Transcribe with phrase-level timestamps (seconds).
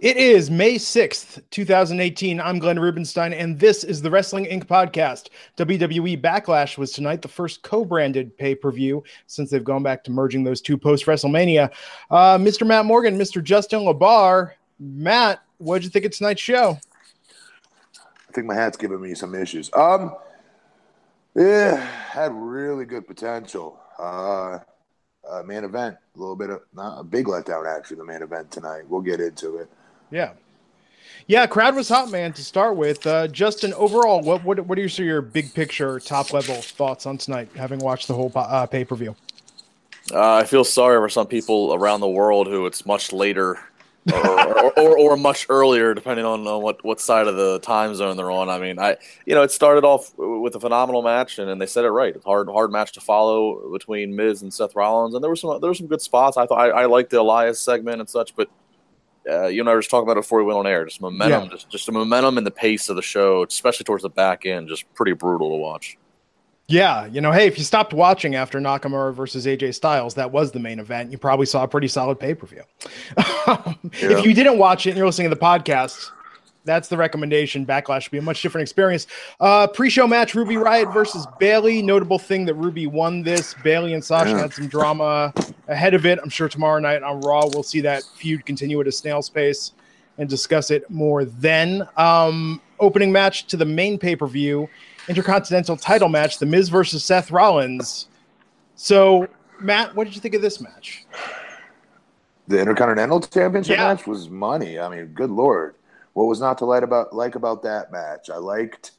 [0.00, 2.40] It is May 6th, 2018.
[2.40, 4.64] I'm Glenn Rubenstein, and this is the Wrestling Inc.
[4.64, 5.28] podcast.
[5.56, 10.02] WWE Backlash was tonight the first co branded pay per view since they've gone back
[10.04, 11.70] to merging those two post WrestleMania.
[12.10, 12.66] Uh, Mr.
[12.66, 13.42] Matt Morgan, Mr.
[13.42, 14.52] Justin LaBar.
[14.80, 16.76] Matt, what did you think of tonight's show?
[18.28, 19.70] I think my hat's giving me some issues.
[19.74, 20.16] Um,
[21.36, 23.78] yeah, had really good potential.
[23.98, 24.58] Uh,
[25.30, 27.98] uh, main event, a little bit of not a big letdown actually.
[27.98, 28.82] The main event tonight.
[28.88, 29.68] We'll get into it.
[30.14, 30.30] Yeah.
[31.26, 32.32] Yeah, crowd was hot, man.
[32.34, 33.72] To start with, uh, Justin.
[33.74, 37.48] Overall, what what what are your, your big picture, top level thoughts on tonight?
[37.56, 39.16] Having watched the whole uh, pay per view,
[40.12, 43.58] uh, I feel sorry for some people around the world who it's much later,
[44.12, 47.94] or, or, or, or, much earlier, depending on uh, what what side of the time
[47.94, 48.50] zone they're on.
[48.50, 51.66] I mean, I you know it started off with a phenomenal match, and, and they
[51.66, 52.14] said it right.
[52.24, 55.70] Hard hard match to follow between Miz and Seth Rollins, and there were some there
[55.70, 56.36] were some good spots.
[56.36, 58.50] I thought I, I liked the Elias segment and such, but
[59.30, 60.84] uh, you and I were just talking about it before we went on air.
[60.84, 61.48] Just momentum, yeah.
[61.48, 64.68] just just the momentum and the pace of the show, especially towards the back end,
[64.68, 65.96] just pretty brutal to watch.
[66.66, 70.52] Yeah, you know, hey, if you stopped watching after Nakamura versus AJ Styles, that was
[70.52, 71.12] the main event.
[71.12, 72.62] You probably saw a pretty solid pay per view.
[73.18, 73.74] yeah.
[73.92, 76.10] If you didn't watch it and you're listening to the podcast,
[76.64, 77.66] that's the recommendation.
[77.66, 79.06] Backlash should be a much different experience.
[79.38, 81.82] Uh, pre-show match: Ruby Riott versus Bayley.
[81.82, 83.54] Notable thing that Ruby won this.
[83.62, 84.40] Bayley and Sasha yeah.
[84.40, 85.32] had some drama
[85.68, 86.18] ahead of it.
[86.22, 89.72] I'm sure tomorrow night on Raw we'll see that feud continue at a snail's pace
[90.18, 91.86] and discuss it more then.
[91.96, 94.68] Um, opening match to the main pay-per-view,
[95.08, 98.08] Intercontinental Title match: The Miz versus Seth Rollins.
[98.76, 99.28] So,
[99.60, 101.06] Matt, what did you think of this match?
[102.48, 103.94] The Intercontinental Championship yeah.
[103.94, 104.78] match was money.
[104.78, 105.76] I mean, good lord
[106.14, 108.30] what was not to like about like about that match?
[108.30, 108.92] I liked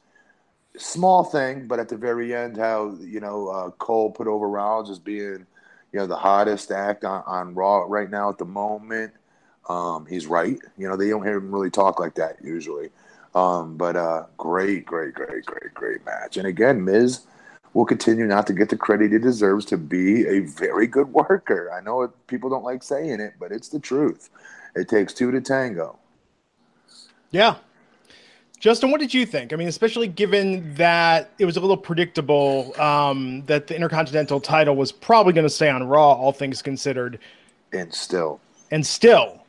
[0.76, 4.90] small thing, but at the very end, how you know uh, Cole put over Rollins
[4.90, 5.46] as being
[5.92, 9.12] you know the hottest act on, on Raw right now at the moment.
[9.68, 10.58] Um, he's right.
[10.78, 12.90] You know they don't hear him really talk like that usually.
[13.34, 16.38] Um, but uh, great, great, great, great, great match.
[16.38, 17.26] And again, Miz
[17.74, 21.70] will continue not to get the credit he deserves to be a very good worker.
[21.70, 24.30] I know it, people don't like saying it, but it's the truth.
[24.74, 25.98] It takes two to tango.
[27.30, 27.56] Yeah.
[28.58, 29.52] Justin, what did you think?
[29.52, 34.74] I mean, especially given that it was a little predictable um, that the Intercontinental title
[34.76, 37.18] was probably going to stay on Raw, all things considered.
[37.72, 38.40] And still.
[38.70, 39.44] And still.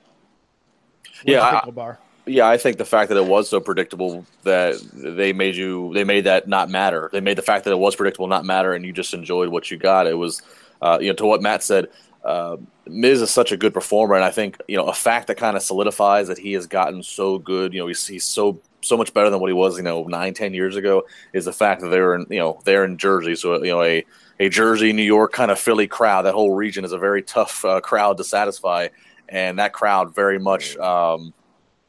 [1.24, 1.62] Yeah.
[1.66, 1.96] I,
[2.28, 6.04] yeah, I think the fact that it was so predictable that they made you, they
[6.04, 7.09] made that not matter.
[7.14, 9.72] They made the fact that it was predictable not matter, and you just enjoyed what
[9.72, 10.08] you got.
[10.08, 10.42] It was,
[10.82, 11.88] uh, you know, to what Matt said,
[12.23, 15.35] uh, Miz is such a good performer, and I think you know a fact that
[15.35, 17.73] kind of solidifies that he has gotten so good.
[17.73, 20.33] You know, he's, he's so so much better than what he was, you know, nine
[20.33, 21.05] ten years ago.
[21.33, 24.05] Is the fact that they're in you know they're in Jersey, so you know a
[24.39, 26.23] a Jersey, New York kind of Philly crowd.
[26.23, 28.89] That whole region is a very tough uh, crowd to satisfy,
[29.29, 31.34] and that crowd very much um,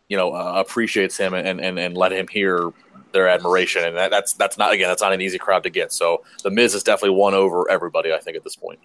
[0.08, 2.72] you know uh, appreciates him and, and and let him hear
[3.12, 5.92] their admiration, and that, that's that's not again that's not an easy crowd to get.
[5.92, 8.78] So the Miz has definitely won over everybody, I think, at this point.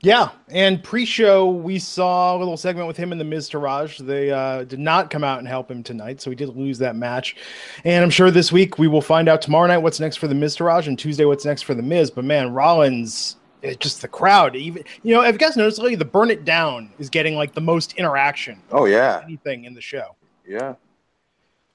[0.00, 3.98] Yeah, and pre-show we saw a little segment with him and the Miztourage.
[3.98, 6.94] They uh, did not come out and help him tonight, so he did lose that
[6.94, 7.34] match.
[7.82, 10.36] And I'm sure this week we will find out tomorrow night what's next for the
[10.36, 12.12] Miztourage, and Tuesday what's next for the Miz.
[12.12, 14.54] But man, Rollins, it, just the crowd.
[14.54, 17.54] Even you know, if you guys noticed, lately, the Burn It Down is getting like
[17.54, 18.62] the most interaction.
[18.70, 20.14] Oh yeah, anything in the show.
[20.46, 20.74] Yeah,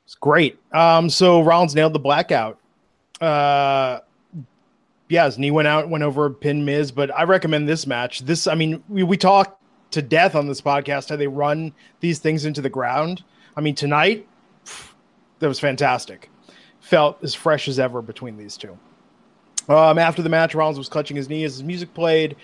[0.05, 0.57] it's great.
[0.71, 2.57] Um, so Rollins nailed the blackout.
[3.19, 3.99] Uh
[5.09, 8.21] yes, and he went out, went over pin Miz, but I recommend this match.
[8.21, 9.59] This, I mean, we, we talk
[9.91, 13.23] to death on this podcast how they run these things into the ground.
[13.55, 14.27] I mean, tonight,
[15.39, 16.29] that was fantastic.
[16.79, 18.77] Felt as fresh as ever between these two.
[19.69, 22.35] Um, after the match, Rollins was clutching his knee as his music played.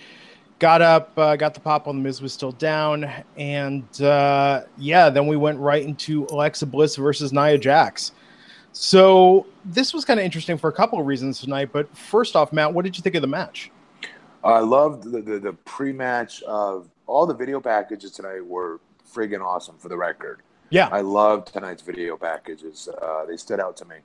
[0.60, 5.10] got up, uh, got the pop on the Miz was still down, and uh, yeah,
[5.10, 8.12] then we went right into Alexa Bliss versus Nia Jax.
[8.72, 11.70] So this was kind of interesting for a couple of reasons tonight.
[11.72, 13.72] But first off, Matt, what did you think of the match?
[14.44, 18.80] I loved the, the, the pre-match of all the video packages tonight were
[19.14, 20.42] friggin' awesome for the record.
[20.70, 22.88] Yeah, I loved tonight's video packages.
[22.88, 23.96] Uh, they stood out to me.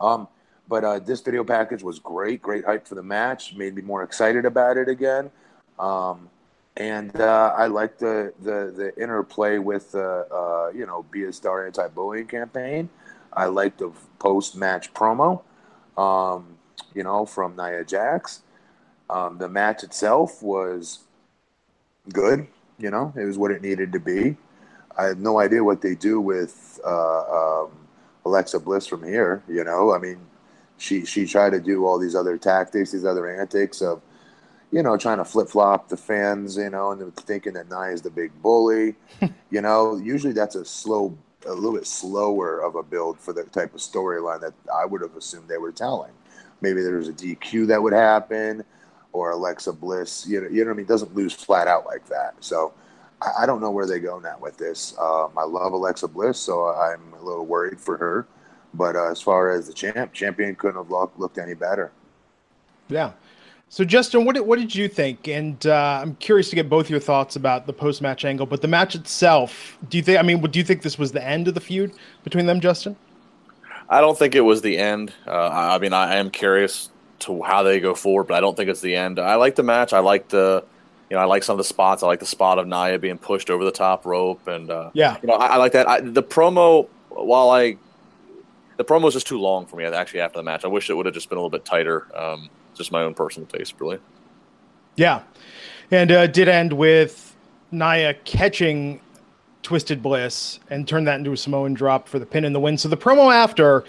[0.00, 0.28] Um,
[0.68, 3.54] but uh, this video package was great, great hype for the match.
[3.54, 5.30] Made me more excited about it again.
[5.78, 6.30] Um,
[6.76, 11.32] and uh, I like the, the the interplay with uh, uh, you know be a
[11.32, 12.88] star anti-bullying campaign.
[13.36, 15.42] I like the post-match promo,
[15.96, 16.56] um,
[16.94, 18.42] you know, from Nia Jax.
[19.10, 21.00] Um, the match itself was
[22.12, 22.46] good.
[22.78, 24.36] You know, it was what it needed to be.
[24.96, 27.70] I have no idea what they do with uh, um,
[28.24, 29.42] Alexa Bliss from here.
[29.48, 30.18] You know, I mean,
[30.78, 34.02] she she tried to do all these other tactics, these other antics of,
[34.70, 38.02] you know, trying to flip flop the fans, you know, and thinking that Nia is
[38.02, 38.94] the big bully.
[39.50, 43.44] you know, usually that's a slow, a little bit slower of a build for the
[43.44, 46.12] type of storyline that I would have assumed they were telling.
[46.60, 48.64] Maybe there was a DQ that would happen,
[49.12, 50.26] or Alexa Bliss.
[50.26, 50.86] You know, you know what I mean?
[50.86, 52.34] Doesn't lose flat out like that.
[52.40, 52.72] So.
[53.22, 54.94] I, I don't know where they go now with this.
[54.98, 58.26] Um, I love Alexa Bliss, so I'm a little worried for her.
[58.74, 61.92] But uh, as far as the champ, champion couldn't have looked, looked any better.
[62.88, 63.12] Yeah.
[63.68, 65.28] So Justin, what did, what did you think?
[65.28, 68.62] And uh, I'm curious to get both your thoughts about the post match angle, but
[68.62, 69.76] the match itself.
[69.88, 70.18] Do you think?
[70.18, 71.92] I mean, do you think this was the end of the feud
[72.22, 72.96] between them, Justin?
[73.88, 75.12] I don't think it was the end.
[75.26, 76.90] Uh, I mean, I am curious
[77.20, 79.18] to how they go forward, but I don't think it's the end.
[79.18, 79.92] I like the match.
[79.92, 80.64] I like the,
[81.10, 82.02] you know, I like some of the spots.
[82.02, 85.18] I like the spot of Nia being pushed over the top rope, and uh, yeah,
[85.22, 85.88] you know, I, I like that.
[85.88, 87.76] I, the promo, while I
[88.76, 89.84] the promo was just too long for me.
[89.84, 92.06] Actually, after the match, I wish it would have just been a little bit tighter.
[92.16, 93.98] Um, just my own personal taste, really.
[94.96, 95.22] Yeah,
[95.90, 97.34] and uh, did end with
[97.70, 99.00] Nia catching
[99.62, 102.78] Twisted Bliss and turned that into a Samoan drop for the pin and the win.
[102.78, 103.84] So the promo after.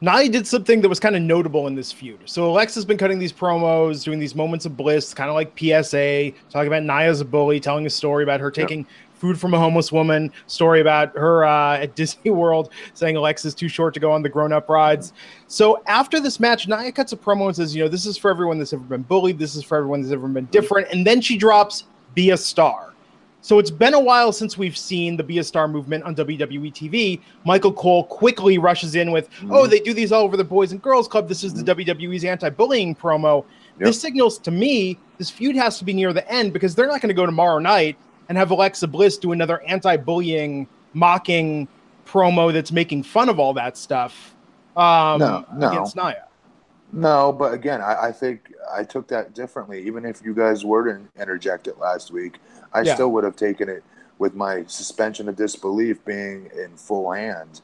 [0.00, 2.20] Nia did something that was kind of notable in this feud.
[2.24, 6.30] So Alexa's been cutting these promos, doing these moments of bliss, kind of like PSA,
[6.50, 8.86] talking about Nia's a bully, telling a story about her taking
[9.18, 13.68] food from a homeless woman, story about her uh, at Disney World saying Alexa's too
[13.68, 15.12] short to go on the grown up rides.
[15.46, 18.30] So after this match, Nia cuts a promo and says, you know, this is for
[18.30, 19.38] everyone that's ever been bullied.
[19.38, 20.88] This is for everyone that's ever been different.
[20.92, 21.84] And then she drops,
[22.14, 22.94] be a star.
[23.40, 26.72] So it's been a while since we've seen the Be a Star movement on WWE
[26.72, 27.20] TV.
[27.44, 29.52] Michael Cole quickly rushes in with, mm-hmm.
[29.52, 31.28] "Oh, they do these all over the Boys and Girls Club.
[31.28, 31.88] This is the mm-hmm.
[31.88, 33.44] WWE's anti-bullying promo."
[33.78, 33.86] Yep.
[33.86, 37.00] This signals to me this feud has to be near the end because they're not
[37.00, 37.96] going to go tomorrow night
[38.28, 41.68] and have Alexa Bliss do another anti-bullying, mocking
[42.06, 44.34] promo that's making fun of all that stuff
[44.76, 45.70] um, no, no.
[45.70, 46.24] against Nia.
[46.92, 49.86] No, but again, I, I, think I took that differently.
[49.86, 52.38] Even if you guys were to interject it last week,
[52.72, 52.94] I yeah.
[52.94, 53.84] still would have taken it
[54.18, 57.60] with my suspension of disbelief being in full hand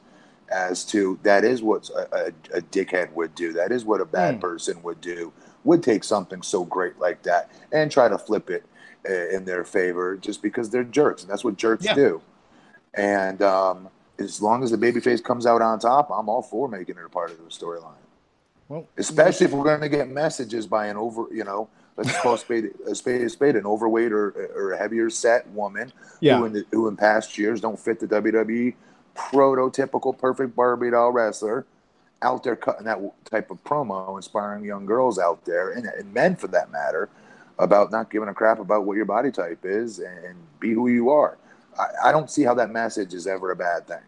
[0.50, 2.26] as to that is what a, a,
[2.58, 3.52] a dickhead would do.
[3.52, 4.40] That is what a bad mm.
[4.40, 5.32] person would do.
[5.64, 8.64] Would take something so great like that and try to flip it
[9.04, 11.94] in their favor just because they're jerks, and that's what jerks yeah.
[11.94, 12.22] do.
[12.94, 16.96] And um, as long as the babyface comes out on top, I'm all for making
[16.96, 17.94] it a part of the storyline.
[18.68, 22.34] Well, especially if we're going to get messages by an over, you know, let's call
[22.34, 26.38] a spade a spade a spade, an overweight or, or a heavier set woman yeah.
[26.38, 28.74] who in the, who in past years don't fit the WWE
[29.14, 31.66] prototypical perfect Barbie doll wrestler
[32.22, 36.34] out there cutting that type of promo, inspiring young girls out there and, and men
[36.34, 37.10] for that matter
[37.58, 41.10] about not giving a crap about what your body type is and be who you
[41.10, 41.38] are.
[41.78, 44.02] I, I don't see how that message is ever a bad thing.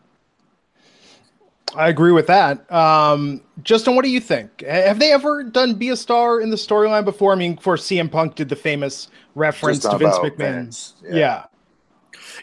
[1.75, 2.71] I agree with that.
[2.73, 4.62] Um, Justin, what do you think?
[4.62, 7.33] Have they ever done be a star in the storyline before?
[7.33, 10.37] I mean, before CM Punk did the famous reference to Vince McMahon.
[10.37, 10.95] Vince.
[11.03, 11.15] Yeah.
[11.15, 11.45] yeah.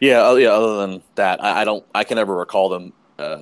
[0.02, 0.50] Yeah, yeah.
[0.50, 1.86] Other than that, I, I, don't.
[1.94, 3.42] I can never recall them uh,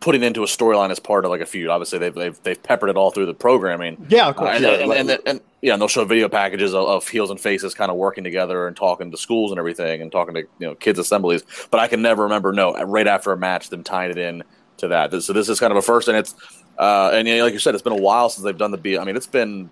[0.00, 1.68] putting into a storyline as part of like a feud.
[1.68, 4.04] Obviously, they've they've, they've peppered it all through the programming.
[4.08, 4.48] Yeah, of course.
[4.48, 7.08] Uh, and, yeah, and, and, and, and, yeah, and they'll show video packages of, of,
[7.08, 10.34] heels and faces kind of working together and talking to schools and everything, and talking
[10.34, 11.44] to you know kids assemblies.
[11.70, 14.42] But I can never remember no right after a match them tying it in
[14.78, 15.22] to that.
[15.22, 16.34] So this is kind of a first, and it's
[16.78, 18.76] uh, and you know, like you said, it's been a while since they've done the
[18.76, 18.98] B.
[18.98, 19.70] I mean, it's been.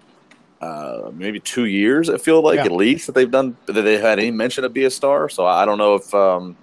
[0.62, 2.10] Uh, maybe two years.
[2.10, 2.66] I feel like yeah.
[2.66, 5.30] at least that they've done that they've had any mention of be a star.
[5.30, 6.54] So I don't know if um,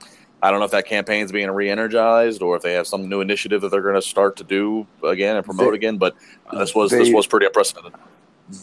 [0.43, 3.62] I don't know if that campaign's being re-energized or if they have some new initiative
[3.62, 5.98] that they're going to start to do again and promote they, again.
[5.98, 6.15] But
[6.53, 7.93] this was they, this was pretty unprecedented.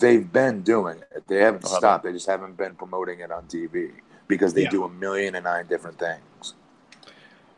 [0.01, 1.25] They've been doing it.
[1.27, 1.77] They haven't uh-huh.
[1.77, 2.05] stopped.
[2.05, 3.93] They just haven't been promoting it on TV
[4.29, 4.71] because they yeah.
[4.71, 6.55] do a million and nine different things.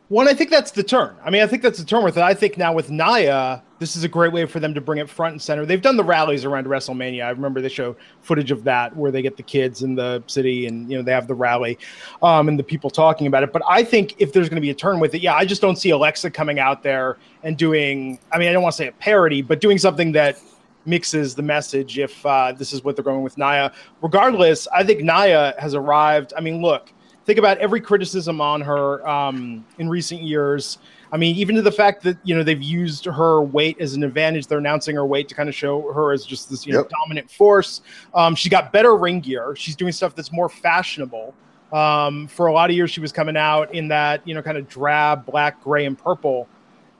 [0.09, 1.17] Well, I think that's the turn.
[1.25, 2.23] I mean, I think that's the turn with it.
[2.23, 5.09] I think now with Nia, this is a great way for them to bring it
[5.09, 5.65] front and center.
[5.65, 7.25] They've done the rallies around WrestleMania.
[7.25, 10.65] I remember they show footage of that where they get the kids in the city
[10.65, 11.77] and you know they have the rally
[12.23, 13.51] um, and the people talking about it.
[13.51, 15.61] But I think if there's going to be a turn with it, yeah, I just
[15.61, 18.17] don't see Alexa coming out there and doing.
[18.31, 20.39] I mean, I don't want to say a parody, but doing something that
[20.87, 21.99] mixes the message.
[21.99, 26.33] If uh, this is what they're going with Nia, regardless, I think Nia has arrived.
[26.35, 26.91] I mean, look
[27.27, 30.79] think about every criticism on her um, in recent years.
[31.11, 34.03] I mean, even to the fact that you know they've used her weight as an
[34.03, 34.47] advantage.
[34.47, 36.85] They're announcing her weight to kind of show her as just this you yep.
[36.85, 37.81] know dominant force.
[38.15, 39.55] Um, she got better ring gear.
[39.55, 41.35] She's doing stuff that's more fashionable.
[41.71, 44.57] Um, for a lot of years, she was coming out in that you know kind
[44.57, 46.47] of drab black, gray, and purple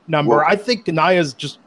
[0.06, 0.36] number.
[0.36, 1.58] Well, I think Nia's just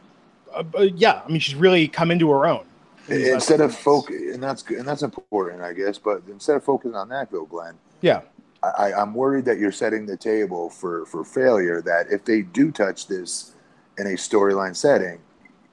[0.53, 1.21] uh, uh, yeah.
[1.25, 2.65] I mean, she's really come into her own.
[3.07, 5.97] Instead of focus, and that's and that's important, I guess.
[5.97, 7.75] But instead of focusing on that, though, Glenn.
[8.01, 8.21] Yeah
[8.63, 11.81] I, I'm worried that you're setting the table for for failure.
[11.81, 13.53] That if they do touch this
[13.97, 15.19] in a storyline setting,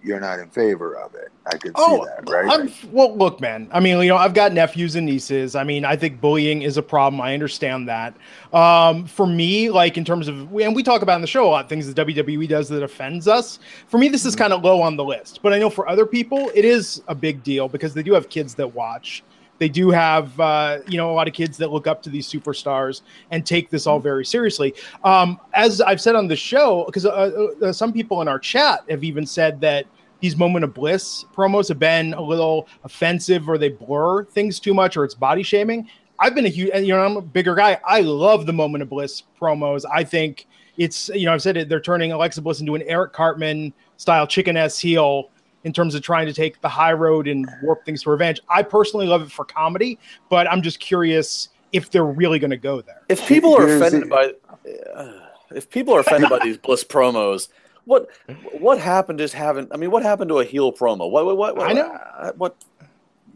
[0.03, 1.33] you're not in favor of it.
[1.47, 2.61] I could oh, see that, right?
[2.61, 3.69] I'm, well, look, man.
[3.73, 5.57] I mean, you know, I've got nephews and nieces.
[5.57, 7.21] I mean, I think bullying is a problem.
[7.21, 8.15] I understand that.
[8.53, 11.51] Um, for me, like in terms of, and we talk about in the show a
[11.51, 13.59] lot things that WWE does that offends us.
[13.89, 14.43] For me, this is mm-hmm.
[14.43, 15.41] kind of low on the list.
[15.43, 18.29] But I know for other people, it is a big deal because they do have
[18.29, 19.25] kids that watch.
[19.59, 22.29] They do have, uh, you know, a lot of kids that look up to these
[22.29, 24.75] superstars and take this all very seriously.
[25.05, 28.39] Um, as I've said on the show, because uh, uh, uh, some people in our
[28.39, 29.87] chat have even said that
[30.21, 34.75] these moment of bliss promos have been a little offensive or they blur things too
[34.75, 35.89] much or it's body shaming.
[36.21, 37.79] I've been a huge, you know, I'm a bigger guy.
[37.87, 39.85] I love the moment of bliss promos.
[39.93, 40.47] I think
[40.77, 44.27] it's, you know, I've said it, they're turning Alexa Bliss into an Eric Cartman style
[44.27, 45.31] chicken ass heel
[45.65, 48.41] in terms of trying to take the high road and warp things to revenge.
[48.49, 49.99] I personally love it for comedy,
[50.29, 53.03] but I'm just curious if they're really going to go there.
[53.09, 54.33] If people are offended by,
[54.95, 55.13] uh,
[55.55, 57.49] if people are offended by these Bliss promos,
[57.85, 58.11] what
[58.59, 59.19] what happened?
[59.19, 59.73] Just haven't.
[59.73, 61.11] I mean, what happened to a heel promo?
[61.11, 61.57] What what what?
[61.57, 61.91] what I know.
[61.91, 62.57] Uh, what?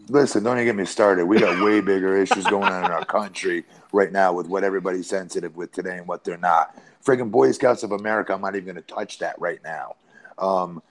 [0.09, 1.25] Listen, don't even get me started.
[1.25, 5.07] We got way bigger issues going on in our country right now with what everybody's
[5.07, 6.77] sensitive with today and what they're not.
[7.05, 9.97] Friggin' Boy Scouts of America, I'm not even going to touch that right now.
[10.39, 10.83] Um,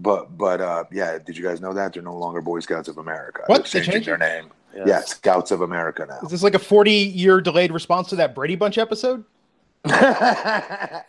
[0.00, 2.98] but but uh, yeah, did you guys know that they're no longer Boy Scouts of
[2.98, 3.42] America?
[3.46, 3.66] What?
[3.66, 4.50] They're changing their name.
[4.74, 4.86] Yes.
[4.86, 6.20] Yeah, Scouts of America now.
[6.22, 9.24] Is this like a 40 year delayed response to that Brady Bunch episode?
[9.84, 11.02] uh,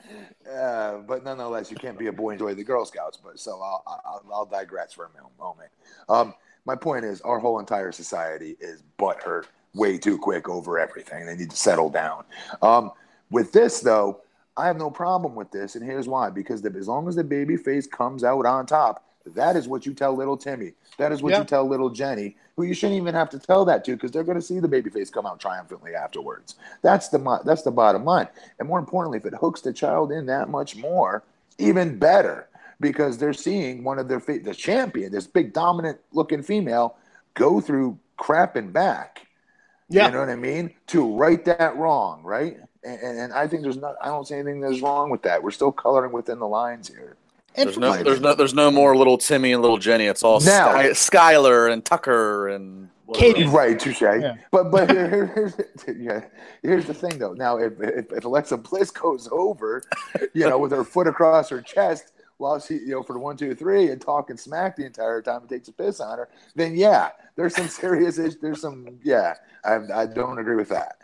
[0.46, 3.18] but nonetheless, you can't be a boy and joy the Girl Scouts.
[3.24, 5.10] But so I'll, I'll, I'll digress for a
[5.42, 5.70] moment.
[6.10, 6.34] Um,
[6.66, 11.26] my point is, our whole entire society is butthurt way too quick over everything.
[11.26, 12.24] They need to settle down.
[12.62, 12.92] Um,
[13.30, 14.22] with this, though,
[14.62, 17.24] I have no problem with this, and here's why: because the, as long as the
[17.24, 20.74] baby face comes out on top, that is what you tell little Timmy.
[20.98, 21.40] That is what yeah.
[21.40, 24.24] you tell little Jenny, who you shouldn't even have to tell that to, because they're
[24.24, 26.56] going to see the baby face come out triumphantly afterwards.
[26.84, 28.28] That's the that's the bottom line.
[28.60, 31.24] And more importantly, if it hooks the child in that much more,
[31.58, 32.48] even better,
[32.80, 36.98] because they're seeing one of their the champion, this big dominant looking female,
[37.34, 39.28] go through crap and back.
[39.90, 40.06] Yeah.
[40.06, 40.74] You know what I mean?
[40.88, 42.58] To right that wrong, right?
[42.84, 43.96] And, and, I think there's not.
[44.02, 45.44] I don't see anything that's wrong with that.
[45.44, 47.16] We're still coloring within the lines here.
[47.56, 50.06] There's no, there's no, there's no more little Timmy and little Jenny.
[50.06, 53.46] It's all now, Sky, Skyler and Tucker and Katie.
[53.46, 54.02] Right, touche.
[54.02, 54.36] Yeah.
[54.52, 55.56] But but here, here's
[56.00, 56.26] yeah,
[56.62, 57.34] here's the thing though.
[57.34, 59.84] Now if, if, if Alexa Bliss goes over,
[60.34, 63.38] you know, with her foot across her chest while she you know for the one
[63.38, 66.76] two three and talking smack the entire time and takes a piss on her, then
[66.76, 68.16] yeah, there's some serious.
[68.42, 69.36] There's some yeah.
[69.64, 70.98] I I don't agree with that.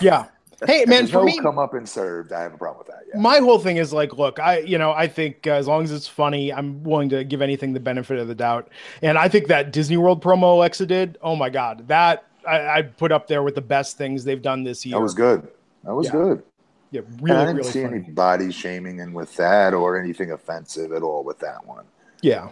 [0.00, 0.26] Yeah,
[0.66, 2.32] Hey man, for me, come up and served.
[2.32, 3.04] I have a problem with that.
[3.08, 3.20] Yeah.
[3.20, 5.92] My whole thing is like, look, I you know I think uh, as long as
[5.92, 8.68] it's funny, I'm willing to give anything the benefit of the doubt.
[9.00, 12.82] And I think that Disney World promo Alexa did, oh my god, that I, I
[12.82, 14.96] put up there with the best things they've done this year.
[14.96, 15.46] That was good.
[15.84, 16.12] That was yeah.
[16.12, 16.42] good.
[16.90, 17.30] Yeah, really.
[17.30, 17.96] And I didn't really see funny.
[17.98, 21.84] any body shaming in with that or anything offensive at all with that one.
[22.20, 22.50] Yeah.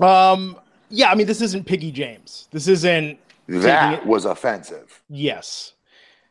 [0.00, 0.58] Um.
[0.90, 2.48] Yeah, I mean, this isn't Piggy James.
[2.50, 3.18] This isn't.
[3.46, 5.02] That was offensive.
[5.08, 5.72] Yes.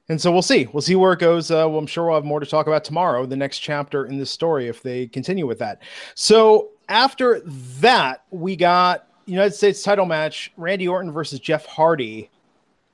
[0.09, 0.67] And so we'll see.
[0.71, 1.51] We'll see where it goes.
[1.51, 4.17] Uh, well, I'm sure we'll have more to talk about tomorrow, the next chapter in
[4.17, 5.81] this story, if they continue with that.
[6.15, 12.29] So after that, we got United States title match: Randy Orton versus Jeff Hardy.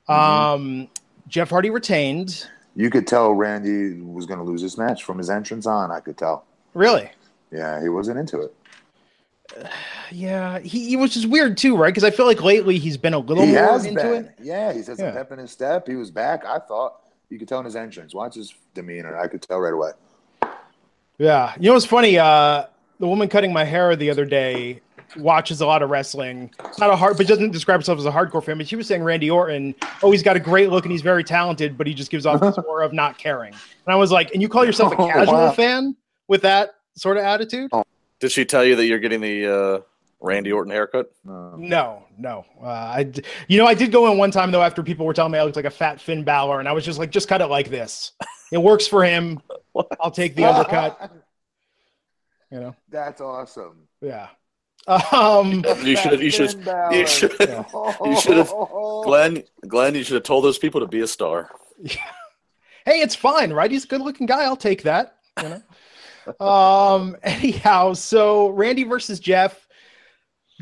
[0.10, 0.14] Mm-hmm.
[0.14, 0.88] Um,
[1.28, 2.48] Jeff Hardy retained.
[2.76, 5.92] You could tell Randy was going to lose this match from his entrance on.
[5.92, 6.46] I could tell.
[6.74, 7.12] Really?
[7.52, 8.56] Yeah, he wasn't into it.
[10.12, 11.90] yeah, he, he was just weird too, right?
[11.90, 14.26] Because I feel like lately he's been a little he more into been.
[14.26, 14.36] it.
[14.42, 15.14] Yeah, he's had some yeah.
[15.14, 15.88] pep in his step.
[15.88, 16.46] He was back.
[16.46, 18.14] I thought you could tell in his entrance.
[18.14, 19.18] Watch his demeanor.
[19.18, 19.92] I could tell right away.
[21.18, 21.54] Yeah.
[21.60, 22.18] You know what's funny?
[22.18, 22.66] Uh,
[23.00, 24.82] the woman cutting my hair the other day
[25.18, 26.52] watches a lot of wrestling.
[26.80, 28.58] Not a hard, but doesn't describe herself as a hardcore fan.
[28.58, 31.24] But she was saying Randy Orton, oh, he's got a great look and he's very
[31.24, 33.54] talented, but he just gives off this aura of not caring.
[33.54, 35.52] And I was like, and you call yourself a oh, casual wow.
[35.52, 35.96] fan
[36.28, 37.72] with that sort of attitude?
[38.20, 39.80] Did she tell you that you're getting the uh,
[40.24, 41.12] Randy Orton haircut?
[41.26, 42.46] No, no.
[42.62, 43.12] Uh, I,
[43.50, 45.44] you know, I did go in one time though after people were telling me I
[45.44, 47.70] looked like a fat Finn Balor, and I was just like, just cut it like
[47.70, 48.14] this.
[48.52, 49.42] It works for him.
[50.00, 51.12] I'll take the undercut.
[52.50, 53.88] You know, that's awesome.
[54.02, 54.30] Yeah.
[54.88, 56.22] Um, you should have.
[56.24, 56.52] you should
[56.92, 58.54] you should you should have
[59.04, 61.50] Glenn Glenn you should have told those people to be a star.
[61.82, 61.96] Yeah.
[62.86, 63.72] Hey, it's fine, right?
[63.72, 64.44] He's a good-looking guy.
[64.44, 65.16] I'll take that.
[65.42, 65.62] You
[66.42, 66.46] know.
[66.46, 67.16] um.
[67.24, 69.63] Anyhow, so Randy versus Jeff.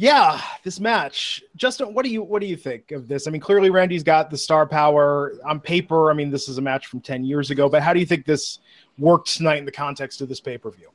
[0.01, 1.43] Yeah, this match.
[1.55, 3.27] Justin, what do you what do you think of this?
[3.27, 6.09] I mean, clearly Randy's got the star power on paper.
[6.09, 8.25] I mean, this is a match from ten years ago, but how do you think
[8.25, 8.57] this
[8.97, 10.89] worked tonight in the context of this pay per view?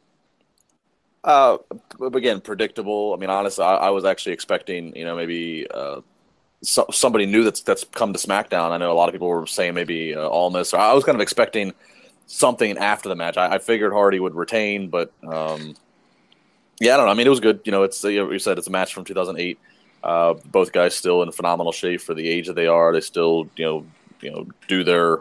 [1.23, 1.59] Uh,
[2.01, 3.15] again, predictable.
[3.15, 6.01] I mean, honestly, I, I was actually expecting, you know, maybe uh,
[6.65, 8.73] so, somebody new that's that's come to SmackDown.
[8.73, 10.75] I know a lot of people were saying maybe uh, Almas.
[10.75, 11.75] I was kind of expecting
[12.27, 13.37] something after the match.
[13.37, 15.77] I, I figured Hardy would retain, but um,
[16.80, 17.12] yeah, I don't know.
[17.12, 17.61] I mean, it was good.
[17.64, 19.59] You know, it's you, know, you said it's a match from 2008.
[20.02, 22.92] Uh, both guys still in phenomenal shape for the age that they are.
[22.92, 23.87] They still, you know,
[24.21, 25.21] you know, do their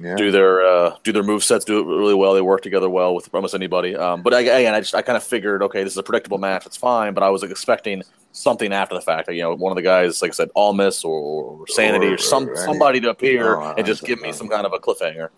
[0.00, 0.16] yeah.
[0.16, 2.34] do their uh, do their move sets, do it really well.
[2.34, 3.96] They work together well with almost anybody.
[3.96, 6.66] Um, but again, I just I kind of figured, okay, this is a predictable match.
[6.66, 7.14] It's fine.
[7.14, 8.02] But I was expecting
[8.32, 9.28] something after the fact.
[9.28, 12.18] You know, one of the guys, like I said, Almas or, or Sanity or, or
[12.18, 15.28] some or somebody to appear no, and just give me some kind of a cliffhanger.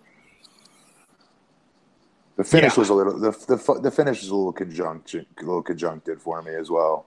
[2.41, 2.81] The finish yeah.
[2.81, 6.41] was a little the, the the finish was a little conjunction, a little conjuncted for
[6.41, 7.05] me as well.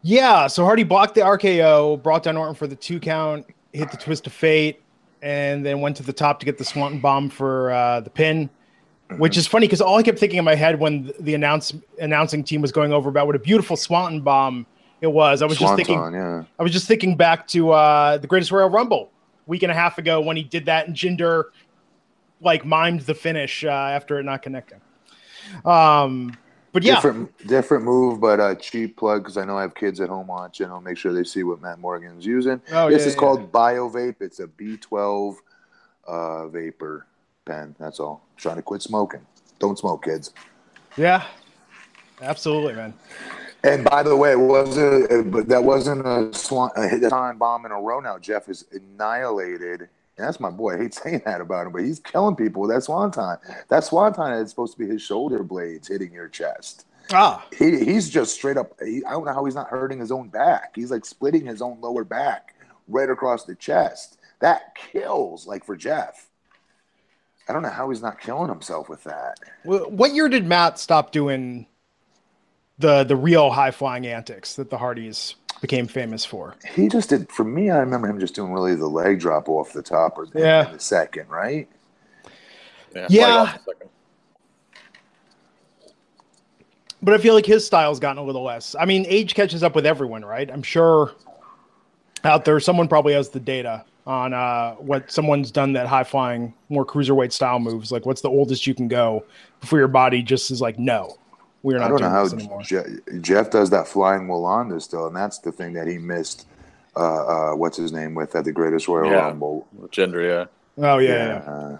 [0.00, 3.98] Yeah, so Hardy blocked the RKO, brought down Orton for the two count, hit the
[3.98, 4.80] twist of fate
[5.20, 8.48] and then went to the top to get the Swanton bomb for uh, the pin.
[9.18, 12.42] Which is funny because all I kept thinking in my head when the announce announcing
[12.42, 14.64] team was going over about what a beautiful Swanton bomb
[15.02, 15.42] it was.
[15.42, 16.44] I was Swanton, just thinking, yeah.
[16.58, 19.10] I was just thinking back to uh, the Greatest Royal Rumble
[19.46, 21.44] week and a half ago when he did that and Jinder
[22.42, 24.80] like mimed the finish uh, after it not connecting.
[25.64, 26.36] Um,
[26.72, 30.00] but yeah, different different move, but a cheap plug because I know I have kids
[30.00, 30.66] at home watching.
[30.68, 32.60] I'll make sure they see what Matt Morgan's using.
[32.72, 33.20] Oh, this yeah, is yeah.
[33.20, 34.16] called BioVape.
[34.20, 35.36] It's a B12
[36.06, 37.06] uh, vapor
[37.44, 37.76] pen.
[37.78, 38.26] That's all.
[38.30, 39.20] I'm trying to quit smoking.
[39.58, 40.32] Don't smoke, kids.
[40.96, 41.26] Yeah,
[42.22, 42.94] absolutely, man.
[43.64, 47.80] And by the way, it wasn't but that wasn't a, swan, a bomb in a
[47.80, 48.00] row.
[48.00, 49.88] Now Jeff is annihilated
[50.22, 50.74] that's my boy.
[50.74, 53.36] I hate saying that about him, but he's killing people with that swanton.
[53.68, 56.86] That swanton is supposed to be his shoulder blades hitting your chest.
[57.12, 58.72] Ah, he, he's just straight up.
[58.82, 60.72] He, I don't know how he's not hurting his own back.
[60.74, 62.54] He's like splitting his own lower back
[62.88, 64.18] right across the chest.
[64.40, 66.28] That kills, like for Jeff.
[67.48, 69.38] I don't know how he's not killing himself with that.
[69.64, 71.66] What year did Matt stop doing
[72.78, 76.56] the the real high flying antics that the Hardys became famous for.
[76.74, 77.30] He just did.
[77.30, 80.26] For me, I remember him just doing really the leg drop off the top or
[80.34, 80.64] yeah.
[80.64, 81.68] the second, right?
[82.94, 83.06] Yeah.
[83.08, 83.56] yeah.
[87.00, 88.76] But I feel like his style's gotten a little less.
[88.78, 90.50] I mean, age catches up with everyone, right?
[90.50, 91.12] I'm sure
[92.24, 96.52] out there someone probably has the data on uh, what someone's done that high flying,
[96.68, 97.92] more cruiserweight style moves.
[97.92, 99.24] Like, what's the oldest you can go
[99.60, 101.16] before your body just is like, no,
[101.62, 101.86] we're not.
[101.86, 105.72] I don't know how Je- Jeff does that flying Walanda still, and that's the thing
[105.74, 106.46] that he missed.
[106.94, 109.20] Uh, uh, what's his name with at the Greatest Royal yeah.
[109.20, 109.66] Rumble?
[109.86, 110.84] Jinder, yeah.
[110.84, 111.42] Oh yeah, yeah.
[111.46, 111.76] yeah.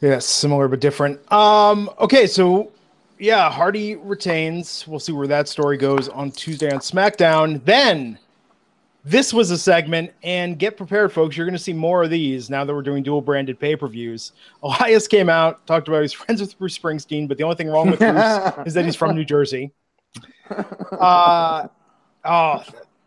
[0.00, 1.20] yeah, similar but different.
[1.32, 2.70] Um, okay, so
[3.18, 4.86] yeah, Hardy retains.
[4.86, 7.64] We'll see where that story goes on Tuesday on SmackDown.
[7.64, 8.18] Then
[9.08, 11.36] this was a segment, and get prepared, folks.
[11.36, 13.88] You're going to see more of these now that we're doing dual branded pay per
[13.88, 14.32] views.
[14.62, 17.90] Elias came out, talked about he's friends with Bruce Springsteen, but the only thing wrong
[17.90, 19.72] with Bruce is that he's from New Jersey.
[20.50, 21.68] Uh,
[22.24, 22.64] oh,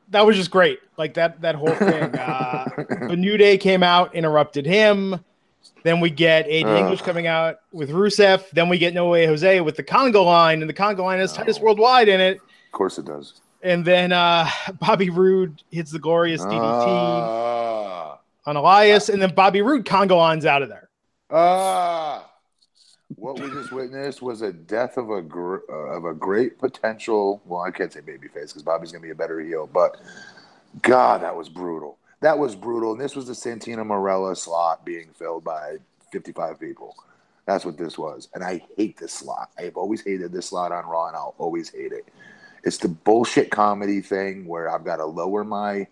[0.09, 0.79] that was just great.
[0.97, 2.03] Like that that whole thing.
[2.15, 2.65] Uh,
[3.07, 5.23] the New Day came out, interrupted him.
[5.83, 6.77] Then we get AD uh.
[6.77, 8.49] English coming out with Rusev.
[8.51, 11.33] Then we get No Way Jose with the Congo line, and the Congo line has
[11.33, 12.37] Titus Worldwide in it.
[12.37, 13.40] Of course it does.
[13.63, 19.61] And then uh, Bobby Roode hits the glorious DDT uh, on Elias, and then Bobby
[19.61, 20.89] Roode Congo lines out of there.
[21.29, 22.19] Ah.
[22.19, 22.27] Uh,
[23.15, 27.41] what we just witnessed was a death of a gr- uh, of a great potential.
[27.45, 29.97] Well, I can't say babyface because Bobby's gonna be a better heel, but
[30.81, 31.97] God, that was brutal.
[32.21, 32.93] That was brutal.
[32.93, 35.77] And this was the Santino Marella slot being filled by
[36.11, 36.95] 55 people.
[37.45, 38.29] That's what this was.
[38.33, 39.49] And I hate this slot.
[39.57, 42.07] I've always hated this slot on Raw, and I'll always hate it.
[42.63, 45.87] It's the bullshit comedy thing where I've got to lower my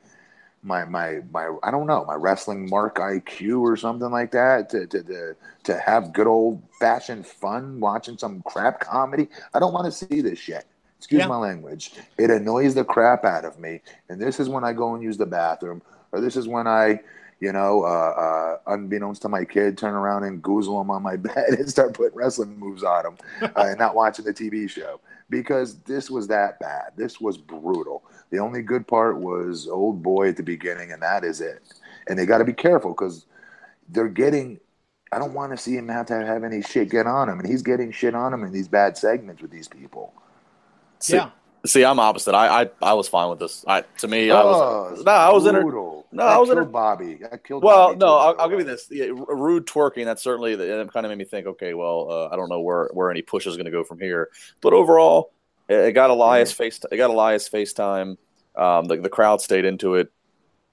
[0.62, 4.88] my my my I don't know my wrestling mark IQ or something like that to
[4.88, 9.30] to to, to have good old fashioned fun watching some crap comedy.
[9.54, 10.66] I don't want to see this shit.
[10.98, 11.28] Excuse yeah.
[11.28, 11.94] my language.
[12.18, 13.80] It annoys the crap out of me.
[14.10, 17.00] And this is when I go and use the bathroom, or this is when I,
[17.40, 21.16] you know, uh, uh, unbeknownst to my kid, turn around and goozle him on my
[21.16, 25.00] bed and start putting wrestling moves on him uh, and not watching the TV show
[25.30, 26.92] because this was that bad.
[26.96, 28.04] This was brutal.
[28.32, 31.62] The only good part was old boy at the beginning, and that is it.
[32.08, 33.26] And they got to be careful because
[33.90, 34.60] they're getting.
[35.12, 37.48] I don't want to see him have to have any shit get on him, and
[37.48, 40.14] he's getting shit on him in these bad segments with these people.
[41.00, 41.32] See, yeah.
[41.66, 42.34] See, I'm opposite.
[42.34, 43.66] I, I I was fine with this.
[43.68, 47.20] I to me, I was oh, no, I was in No, I was in Bobby.
[47.30, 47.64] I killed.
[47.64, 48.88] Well, Bobby no, I'll, I'll, give you this.
[48.90, 50.06] Yeah, Roode twerking.
[50.06, 51.48] That certainly it kind of made me think.
[51.48, 54.00] Okay, well, uh, I don't know where where any push is going to go from
[54.00, 54.30] here.
[54.62, 55.34] But overall,
[55.68, 56.80] it, it got Elias face.
[56.90, 58.18] It got Elias FaceTime.
[58.56, 60.12] Um, the the crowd stayed into it.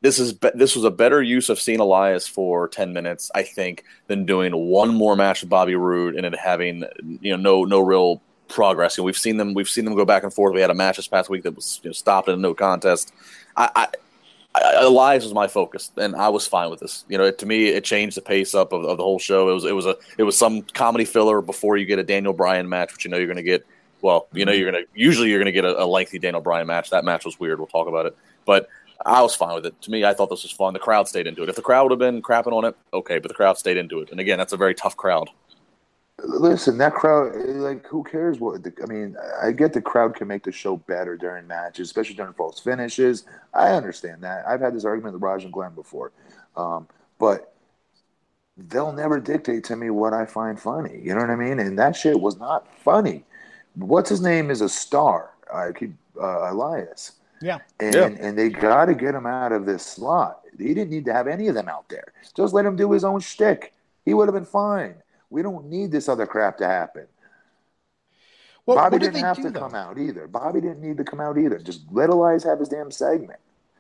[0.03, 3.43] This is be- this was a better use of seeing Elias for ten minutes, I
[3.43, 6.85] think, than doing one more match with Bobby Roode and it having
[7.21, 8.99] you know no no real progress.
[8.99, 9.55] Know, we've seen them.
[9.55, 10.55] We've seen them go back and forth.
[10.55, 12.55] We had a match this past week that was you know, stopped in a no
[12.55, 13.13] contest.
[13.57, 13.89] I, I,
[14.55, 17.05] I, Elias was my focus, and I was fine with this.
[17.09, 19.51] You know, to me, it changed the pace up of, of, the whole show.
[19.51, 22.33] It was it was a it was some comedy filler before you get a Daniel
[22.33, 23.67] Bryan match, which you know you're going to get.
[24.03, 26.43] Well, you know you're going to usually you're going to get a, a lengthy Daniel
[26.43, 26.91] Bryan match.
[26.91, 27.59] That match was weird.
[27.59, 28.69] We'll talk about it, but
[29.05, 29.81] I was fine with it.
[29.83, 30.73] To me, I thought this was fun.
[30.73, 31.49] The crowd stayed into it.
[31.49, 34.01] If the crowd would have been crapping on it, okay, but the crowd stayed into
[34.01, 34.11] it.
[34.11, 35.29] And again, that's a very tough crowd.
[36.23, 38.63] Listen, that crowd, like, who cares what?
[38.63, 42.15] The, I mean, I get the crowd can make the show better during matches, especially
[42.17, 43.25] during false finishes.
[43.53, 44.47] I understand that.
[44.49, 46.13] I've had this argument with Raj and Glenn before.
[46.57, 47.53] Um, but
[48.57, 51.01] they'll never dictate to me what I find funny.
[51.03, 51.59] You know what I mean?
[51.59, 53.25] And that shit was not funny.
[53.75, 55.33] What's his name is a star.
[55.53, 57.13] I keep uh, Elias.
[57.43, 57.59] Yeah.
[57.79, 58.09] And yeah.
[58.19, 60.41] and they got to get him out of this slot.
[60.57, 62.15] He didn't need to have any of them out there.
[62.35, 63.75] Just let him do his own shtick.
[64.07, 64.95] He would have been fine.
[65.31, 67.07] We don't need this other crap to happen.
[68.65, 69.61] Well, Bobby didn't have to though?
[69.61, 70.27] come out either.
[70.27, 71.59] Bobby didn't need to come out either.
[71.59, 73.39] Just let Elias have his damn segment.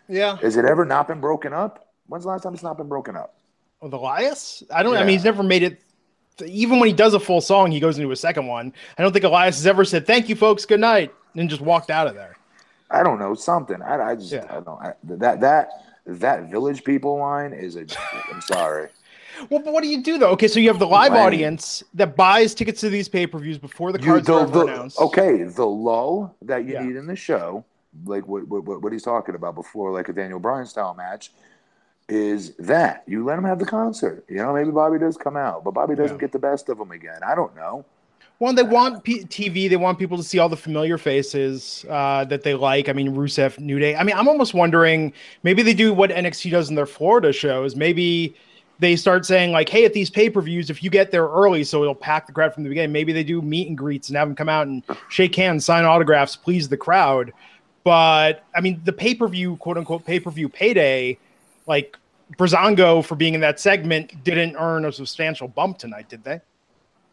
[0.08, 0.36] Yeah.
[0.36, 1.88] Has it ever not been broken up?
[2.06, 3.34] When's the last time it's not been broken up?
[3.80, 4.62] With Elias?
[4.72, 4.94] I don't.
[4.94, 5.00] Yeah.
[5.00, 5.82] I mean, he's never made it.
[6.46, 8.72] Even when he does a full song, he goes into a second one.
[8.96, 11.90] I don't think Elias has ever said "Thank you, folks, good night," and just walked
[11.90, 12.36] out of there.
[12.90, 13.82] I don't know something.
[13.82, 14.46] I, I just yeah.
[14.48, 15.70] I don't I, that that
[16.06, 17.86] that village people line is a.
[18.32, 18.88] I'm sorry.
[19.50, 20.30] Well, but what do you do though?
[20.30, 23.58] Okay, so you have the live audience that buys tickets to these pay per views
[23.58, 24.98] before the cards you, the, are the, announced.
[24.98, 26.82] Okay, the lull that you yeah.
[26.82, 27.64] need in the show,
[28.04, 31.32] like what, what what he's talking about before, like a Daniel Bryan style match,
[32.08, 34.24] is that you let him have the concert.
[34.28, 36.20] You know, maybe Bobby does come out, but Bobby doesn't yeah.
[36.20, 37.20] get the best of him again.
[37.26, 37.84] I don't know.
[38.38, 39.68] Well, they want P- TV.
[39.68, 42.88] They want people to see all the familiar faces uh, that they like.
[42.88, 43.96] I mean, Rusev, New Day.
[43.96, 47.76] I mean, I'm almost wondering maybe they do what NXT does in their Florida shows.
[47.76, 48.36] Maybe
[48.78, 51.94] they start saying like, "Hey, at these pay-per-views, if you get there early, so it'll
[51.94, 54.36] pack the crowd from the beginning." Maybe they do meet and greets and have them
[54.36, 57.32] come out and shake hands, sign autographs, please the crowd.
[57.84, 61.18] But I mean, the pay-per-view, quote unquote, pay-per-view payday,
[61.66, 61.96] like
[62.36, 66.40] Breezango for being in that segment didn't earn a substantial bump tonight, did they?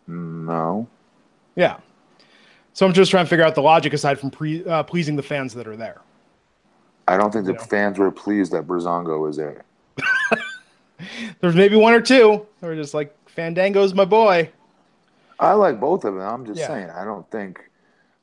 [0.07, 0.87] No.
[1.55, 1.77] Yeah.
[2.73, 5.23] So I'm just trying to figure out the logic aside from pre, uh, pleasing the
[5.23, 6.01] fans that are there.
[7.07, 7.65] I don't think you the know?
[7.65, 9.63] fans were pleased that Breezango was there.
[11.39, 12.45] There's maybe one or two.
[12.61, 14.49] They're just like Fandango's my boy.
[15.39, 16.23] I like both of them.
[16.23, 16.67] I'm just yeah.
[16.67, 16.89] saying.
[16.89, 17.59] I don't think.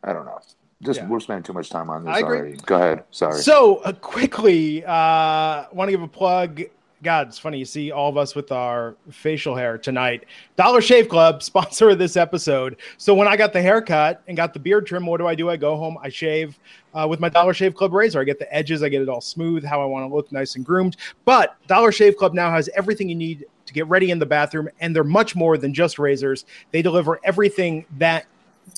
[0.03, 0.41] I don't know.
[0.83, 1.09] Just yeah.
[1.09, 2.57] we're spending too much time on this already.
[2.65, 3.05] Go ahead.
[3.11, 3.41] Sorry.
[3.43, 6.63] So uh, quickly, uh, want to give a plug.
[7.03, 7.59] God, it's funny.
[7.59, 10.27] You see all of us with our facial hair tonight.
[10.57, 12.77] Dollar Shave Club, sponsor of this episode.
[12.99, 15.49] So when I got the haircut and got the beard trim, what do I do?
[15.49, 16.59] I go home, I shave
[16.93, 18.21] uh, with my Dollar Shave Club razor.
[18.21, 20.57] I get the edges, I get it all smooth, how I want to look nice
[20.57, 20.99] and groomed.
[21.25, 24.69] But Dollar Shave Club now has everything you need to get ready in the bathroom,
[24.81, 26.45] and they're much more than just razors.
[26.71, 28.27] They deliver everything that,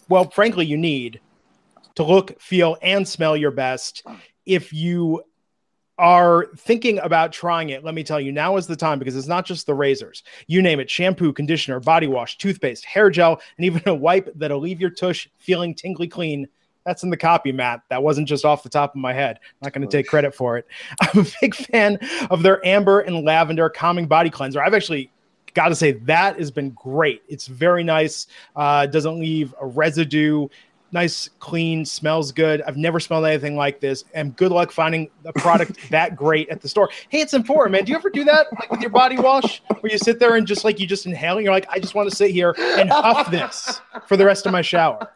[0.09, 1.21] well, frankly, you need
[1.97, 4.05] to look, feel, and smell your best.
[4.47, 5.23] If you
[6.03, 9.29] are thinking about trying it, let me tell you, now is the time because it's
[9.29, 10.25] not just the razors.
[10.49, 14.59] You name it shampoo, conditioner, body wash, toothpaste, hair gel, and even a wipe that'll
[14.59, 16.49] leave your tush feeling tingly clean.
[16.85, 17.83] That's in the copy, Matt.
[17.89, 19.39] That wasn't just off the top of my head.
[19.41, 20.67] I'm not going to take credit for it.
[21.01, 24.61] I'm a big fan of their amber and lavender calming body cleanser.
[24.61, 25.09] I've actually
[25.55, 27.23] got to say that has been great.
[27.29, 28.27] It's very nice.
[28.57, 30.49] Uh, doesn't leave a residue
[30.93, 32.63] nice, clean, smells good.
[32.63, 34.05] I've never smelled anything like this.
[34.15, 36.91] And good luck finding a product that great at the store.
[37.09, 37.85] Hey, it's important, man.
[37.85, 40.47] Do you ever do that like with your body wash where you sit there and
[40.47, 42.91] just like you just inhale and you're like, I just want to sit here and
[42.91, 45.11] huff this for the rest of my shower?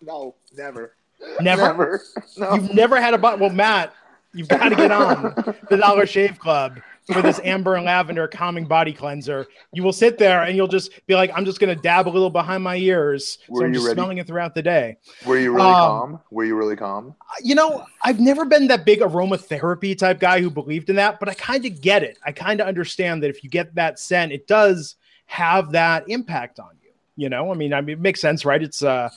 [0.00, 0.94] No, never.
[1.40, 1.62] Never?
[1.62, 2.02] Never.
[2.36, 2.54] No.
[2.54, 3.40] You've never had a body.
[3.40, 3.92] Well, Matt,
[4.32, 5.34] you've got to get on
[5.68, 6.80] the Dollar Shave Club
[7.12, 9.46] for this amber and lavender calming body cleanser.
[9.72, 12.10] You will sit there and you'll just be like, I'm just going to dab a
[12.10, 13.38] little behind my ears.
[13.48, 13.96] Were so I'm just ready?
[13.96, 14.98] smelling it throughout the day.
[15.26, 16.20] Were you really um, calm?
[16.30, 17.14] Were you really calm?
[17.42, 21.28] You know, I've never been that big aromatherapy type guy who believed in that, but
[21.28, 22.18] I kind of get it.
[22.24, 26.58] I kind of understand that if you get that scent, it does have that impact
[26.58, 26.90] on you.
[27.16, 28.62] You know, I mean, I mean, it makes sense, right?
[28.62, 29.10] It's uh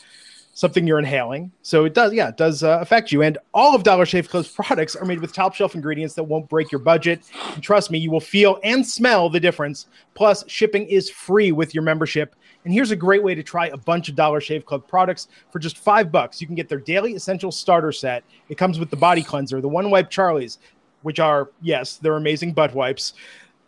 [0.62, 1.52] something you're inhaling.
[1.64, 3.24] So it does, yeah, it does uh, affect you.
[3.24, 6.48] And all of Dollar Shave Club's products are made with top shelf ingredients that won't
[6.50, 7.24] break your budget.
[7.56, 9.88] And trust me, you will feel and smell the difference.
[10.14, 12.36] Plus, shipping is free with your membership.
[12.64, 15.58] And here's a great way to try a bunch of Dollar Shave Club products for
[15.58, 16.40] just five bucks.
[16.40, 18.24] You can get their daily essential starter set.
[18.48, 20.60] It comes with the body cleanser, the one wipe Charlie's,
[21.02, 23.14] which are, yes, they're amazing butt wipes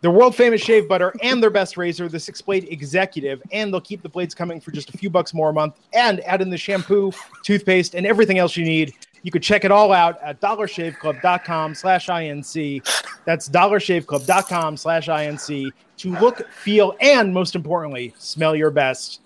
[0.04, 3.80] their world famous shave butter and their best razor, the six blade executive, and they'll
[3.80, 6.50] keep the blades coming for just a few bucks more a month and add in
[6.50, 7.10] the shampoo,
[7.42, 8.92] toothpaste, and everything else you need.
[9.22, 12.86] You could check it all out at dollarshaveclub.com slash INC.
[13.24, 19.22] That's dollarshaveclub.com slash INC to look, feel, and most importantly, smell your best.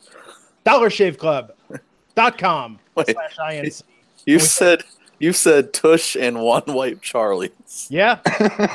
[0.65, 3.83] Dollarshaveclub.com slash INC.
[4.27, 4.85] You said
[5.19, 7.87] you said Tush and one wipe Charlie's.
[7.91, 8.21] Yeah.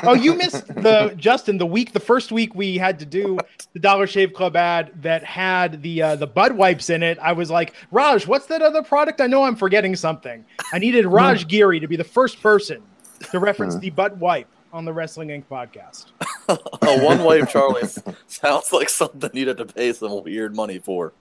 [0.02, 3.38] Oh, you missed the Justin the week the first week we had to do
[3.72, 7.18] the Dollar Shave Club ad that had the uh, the Bud wipes in it.
[7.18, 9.20] I was like, Raj, what's that other product?
[9.20, 10.44] I know I'm forgetting something.
[10.72, 12.82] I needed Raj Giri to be the first person
[13.30, 15.44] to reference the Bud wipe on the Wrestling Inc.
[15.50, 16.06] podcast.
[16.48, 21.12] a one wipe Charlie's sounds like something you'd have to pay some weird money for.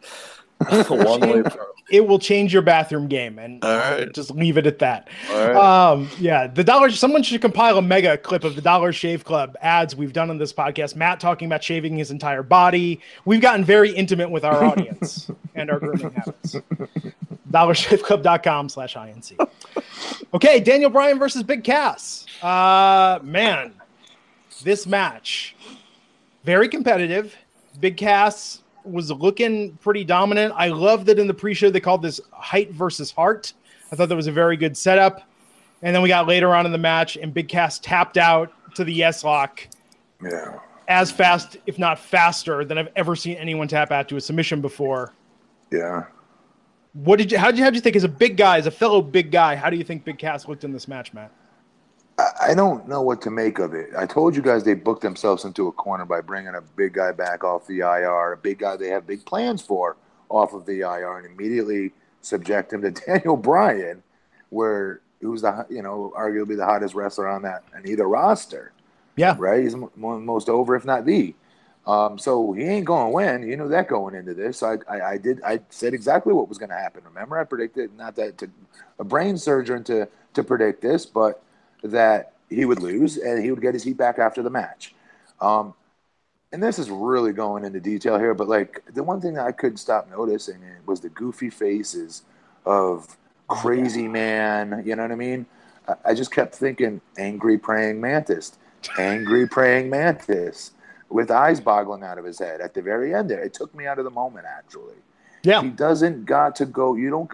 [1.90, 5.10] It will change your bathroom game, and uh, just leave it at that.
[5.30, 6.90] Um, yeah, the dollar.
[6.90, 10.38] Someone should compile a mega clip of the Dollar Shave Club ads we've done on
[10.38, 10.96] this podcast.
[10.96, 13.02] Matt talking about shaving his entire body.
[13.26, 16.56] We've gotten very intimate with our audience and our grooming habits.
[17.52, 19.48] DollarShaveClub.com slash INC.
[20.34, 22.26] Okay, Daniel Bryan versus Big Cass.
[22.42, 23.74] Uh, man,
[24.64, 25.56] this match
[26.44, 27.36] very competitive.
[27.80, 30.54] Big Cass was looking pretty dominant.
[30.56, 33.54] I love that in the pre-show they called this height versus heart.
[33.92, 35.22] I thought that was a very good setup.
[35.82, 38.84] And then we got later on in the match, and Big Cass tapped out to
[38.84, 39.68] the yes lock.
[40.24, 40.60] Yeah.
[40.88, 44.62] As fast, if not faster, than I've ever seen anyone tap out to a submission
[44.62, 45.14] before.
[45.72, 46.06] Yeah.
[46.94, 47.38] What did you?
[47.38, 47.64] How did you?
[47.64, 49.56] How did you think as a big guy, as a fellow big guy?
[49.56, 51.32] How do you think Big Cass looked in this match, Matt?
[52.18, 53.90] I don't know what to make of it.
[53.98, 57.12] I told you guys they booked themselves into a corner by bringing a big guy
[57.12, 59.98] back off the IR, a big guy they have big plans for
[60.30, 64.04] off of the IR, and immediately subject him to Daniel Bryan,
[64.50, 68.74] where who's the you know arguably the hottest wrestler on that and either roster.
[69.16, 69.64] Yeah, right.
[69.64, 71.36] He's most over, if not the.
[71.86, 73.48] Um, so he ain't going to win.
[73.48, 74.64] You know that going into this.
[74.64, 75.42] I, I, I did.
[75.44, 77.04] I said exactly what was going to happen.
[77.06, 78.50] Remember, I predicted not that to
[79.00, 81.44] a brain surgeon to to predict this, but
[81.84, 84.94] that he would lose and he would get his heat back after the match.
[85.42, 85.74] Um,
[86.52, 89.52] and this is really going into detail here, but like the one thing that I
[89.52, 92.24] couldn't stop noticing was the goofy faces
[92.66, 93.18] of
[93.48, 94.84] crazy man.
[94.86, 95.46] You know what I mean?
[96.06, 98.58] I, just kept thinking angry praying mantis,
[98.98, 100.72] angry praying mantis
[101.10, 103.42] with eyes boggling out of his head at the very end there.
[103.42, 104.96] It took me out of the moment actually.
[105.44, 105.62] Yeah.
[105.62, 107.30] He doesn't got to go, you don't,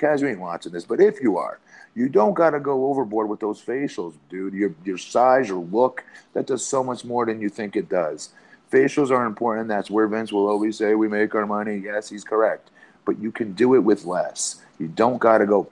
[0.00, 1.58] Cass, you ain't watching this, but if you are,
[1.94, 4.54] you don't got to go overboard with those facials, dude.
[4.54, 8.30] Your your size, your look, that does so much more than you think it does.
[8.70, 9.68] Facials are important.
[9.68, 11.76] That's where Vince will always say we make our money.
[11.76, 12.70] Yes, he's correct.
[13.04, 14.62] But you can do it with less.
[14.78, 15.68] You don't got to go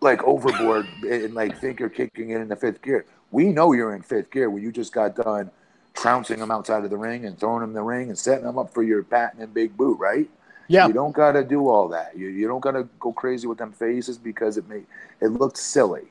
[0.00, 3.06] like overboard and like think you're kicking it in the fifth gear.
[3.30, 5.50] We know you're in fifth gear when you just got done
[5.94, 8.58] trouncing them outside of the ring and throwing them in the ring and setting them
[8.58, 10.28] up for your patent and big boot, right?
[10.68, 10.86] Yeah.
[10.86, 12.16] You don't got to do all that.
[12.16, 14.82] You, you don't got to go crazy with them faces because it may
[15.20, 16.04] it looked silly.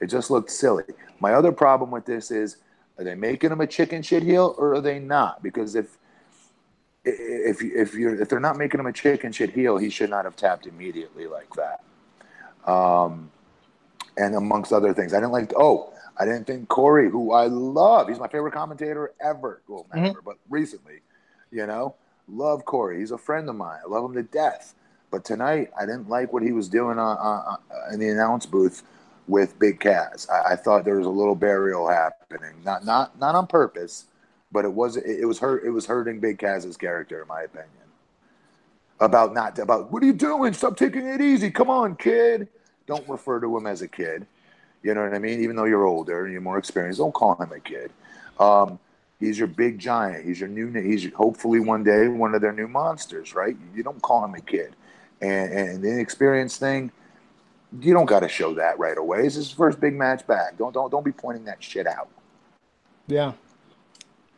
[0.00, 0.84] It just looked silly.
[1.20, 2.58] My other problem with this is
[2.98, 5.42] are they making him a chicken shit heel or are they not?
[5.42, 5.96] Because if
[7.04, 10.24] if if you're if they're not making him a chicken shit heel, he should not
[10.24, 12.70] have tapped immediately like that.
[12.70, 13.30] Um,
[14.16, 15.52] and amongst other things, I didn't like.
[15.56, 19.62] Oh, I didn't think Corey, who I love, he's my favorite commentator ever.
[19.68, 20.06] Well, mm-hmm.
[20.06, 21.00] ever, but recently,
[21.52, 21.94] you know,
[22.30, 23.00] Love Corey.
[23.00, 23.80] He's a friend of mine.
[23.84, 24.74] I love him to death.
[25.10, 28.44] But tonight, I didn't like what he was doing on, on, on in the announce
[28.44, 28.82] booth
[29.26, 30.28] with Big Cass.
[30.28, 34.04] I, I, thought there was a little burial happening, not not not on purpose,
[34.52, 35.64] but it was it, it was hurt.
[35.64, 37.70] It was hurting Big Cass's character, in my opinion.
[39.00, 40.52] About not about what are you doing?
[40.52, 41.50] Stop taking it easy.
[41.50, 42.48] Come on, kid.
[42.86, 44.26] Don't refer to him as a kid.
[44.82, 45.40] You know what I mean?
[45.40, 47.90] Even though you're older and you're more experienced, don't call him a kid.
[48.38, 48.78] Um,
[49.20, 50.24] He's your big giant.
[50.24, 50.72] He's your new.
[50.80, 53.56] He's hopefully one day one of their new monsters, right?
[53.74, 54.76] You don't call him a kid,
[55.20, 56.92] and and the inexperienced thing,
[57.80, 59.26] you don't got to show that right away.
[59.26, 60.56] It's his first big match back.
[60.56, 62.08] Don't don't don't be pointing that shit out.
[63.08, 63.32] Yeah.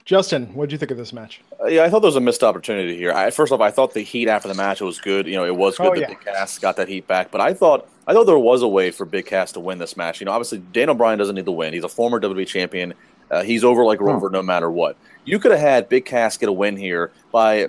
[0.06, 1.40] Justin, what did you think of this match?
[1.62, 3.12] Uh, yeah, I thought there was a missed opportunity here.
[3.12, 5.26] I, first off, I thought the heat after the match was good.
[5.26, 6.08] You know, it was good oh, that yeah.
[6.08, 7.30] Big Cass got that heat back.
[7.30, 9.96] But I thought I thought there was a way for Big Cass to win this
[9.96, 10.20] match.
[10.20, 11.72] You know, obviously Daniel Bryan doesn't need to win.
[11.74, 12.94] He's a former WWE champion.
[13.30, 14.96] Uh, he's over like Rover no matter what.
[15.24, 17.68] You could have had Big Cass get a win here by,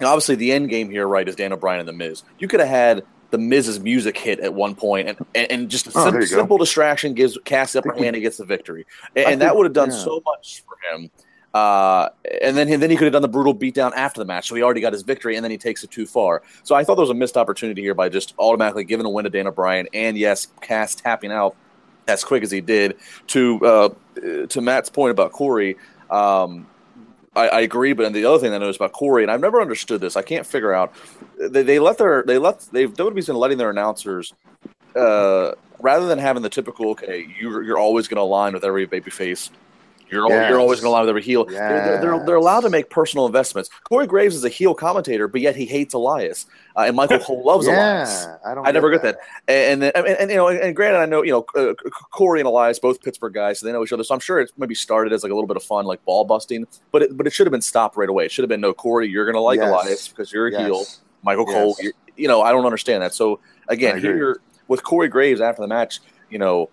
[0.00, 2.22] obviously the end game here, right, is Daniel Bryan and The Miz.
[2.38, 5.86] You could have had the Miz's music hit at one point, and and, and just
[5.88, 8.86] a oh, sim- simple distraction gives Cass the upper hand and gets the victory,
[9.16, 9.96] and, and that would have done yeah.
[9.96, 11.10] so much for him.
[11.54, 12.08] Uh,
[12.42, 14.62] and then then he could have done the brutal beatdown after the match, so he
[14.62, 16.42] already got his victory, and then he takes it too far.
[16.62, 19.24] So I thought there was a missed opportunity here by just automatically giving a win
[19.24, 21.56] to Dana Bryan, and yes, Cass tapping out
[22.08, 22.96] as quick as he did.
[23.28, 23.88] To uh,
[24.48, 25.76] to Matt's point about Corey,
[26.10, 26.66] um,
[27.34, 27.92] I, I, agree.
[27.92, 30.46] But the other thing I noticed about Corey, and I've never understood this, I can't
[30.46, 30.92] figure out.
[31.38, 34.34] They, they let their they let they've WWE's been letting their announcers.
[34.94, 38.86] Uh, rather than having the typical, okay, you're, you're always going to align with every
[38.86, 39.50] baby face
[40.12, 40.50] you're, yes.
[40.50, 41.46] you're always going to lie with every heel.
[41.48, 41.58] Yes.
[41.58, 43.70] They're, they're, they're, allowed to make personal investments.
[43.84, 46.46] Corey Graves is a heel commentator, but yet he hates Elias.
[46.76, 48.26] Uh, and Michael Cole loves yeah, Elias.
[48.44, 49.16] I, don't I never get that.
[49.46, 49.52] that.
[49.52, 51.72] And, and, and, and, you know, and granted, I know, you know, uh,
[52.10, 54.04] Corey and Elias, both Pittsburgh guys, so they know each other.
[54.04, 56.24] So I'm sure it's maybe started as like a little bit of fun, like ball
[56.24, 58.26] busting, but it, but it should have been stopped right away.
[58.26, 59.68] It should have been, no, Corey, you're going to like yes.
[59.68, 60.84] Elias because you're a heel.
[61.22, 61.76] Michael Cole,
[62.16, 63.14] you know, I don't understand that.
[63.14, 66.68] So again, here with Corey Graves after the match, you know,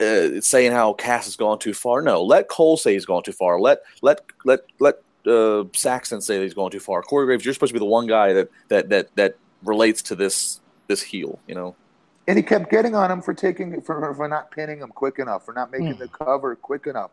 [0.00, 2.02] uh, saying how Cass has gone too far.
[2.02, 3.60] No, let Cole say he's gone too far.
[3.60, 7.02] Let let let let uh, Saxton say that he's going too far.
[7.02, 10.14] Corey Graves, you're supposed to be the one guy that that that that relates to
[10.14, 11.38] this this heel.
[11.46, 11.76] You know.
[12.28, 15.44] And he kept getting on him for taking for for not pinning him quick enough,
[15.44, 15.98] for not making mm.
[15.98, 17.10] the cover quick enough.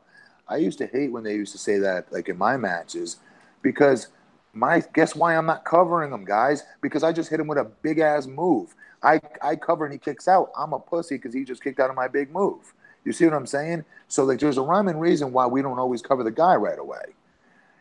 [0.48, 3.18] I used to hate when they used to say that, like in my matches,
[3.62, 4.08] because
[4.54, 6.64] my guess why I'm not covering him, guys?
[6.82, 8.76] Because I just hit him with a big ass move.
[9.04, 10.52] I, I cover and he kicks out.
[10.58, 12.74] I'm a pussy because he just kicked out of my big move.
[13.06, 13.84] You see what I'm saying?
[14.08, 16.80] So like, there's a rhyme and reason why we don't always cover the guy right
[16.80, 17.14] away.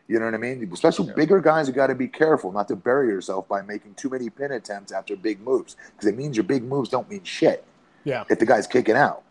[0.07, 0.69] You know what I mean?
[0.71, 1.13] Especially yeah.
[1.13, 4.29] bigger guys, you got to be careful not to bury yourself by making too many
[4.29, 7.65] pin attempts after big moves because it means your big moves don't mean shit.
[8.03, 8.25] Yeah.
[8.29, 9.23] If the guy's kicking out.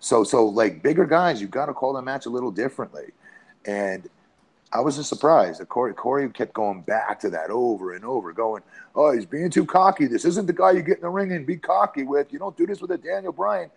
[0.00, 3.12] So so like bigger guys, you've got to call the match a little differently.
[3.66, 4.08] And
[4.72, 8.62] I wasn't surprised Corey, Corey kept going back to that over and over, going,
[8.94, 10.06] "Oh, he's being too cocky.
[10.06, 12.32] This isn't the guy you get in the ring and be cocky with.
[12.32, 13.70] You don't do this with a Daniel Bryan."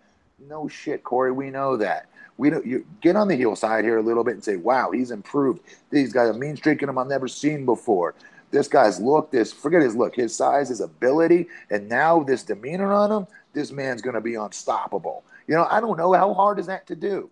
[0.48, 1.32] No shit, Corey.
[1.32, 2.06] We know that.
[2.36, 2.64] We don't.
[2.64, 5.60] You get on the heel side here a little bit and say, "Wow, he's improved.
[5.90, 8.14] He's got a mean streak in him I've never seen before."
[8.50, 12.92] This guy's look, this forget his look, his size, his ability, and now this demeanor
[12.92, 13.26] on him.
[13.52, 15.24] This man's going to be unstoppable.
[15.48, 17.30] You know, I don't know how hard is that to do.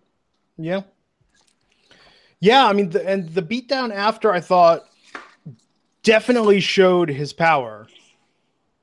[0.57, 0.81] Yeah,
[2.43, 4.85] yeah, I mean, the, and the beatdown after I thought
[6.03, 7.87] definitely showed his power.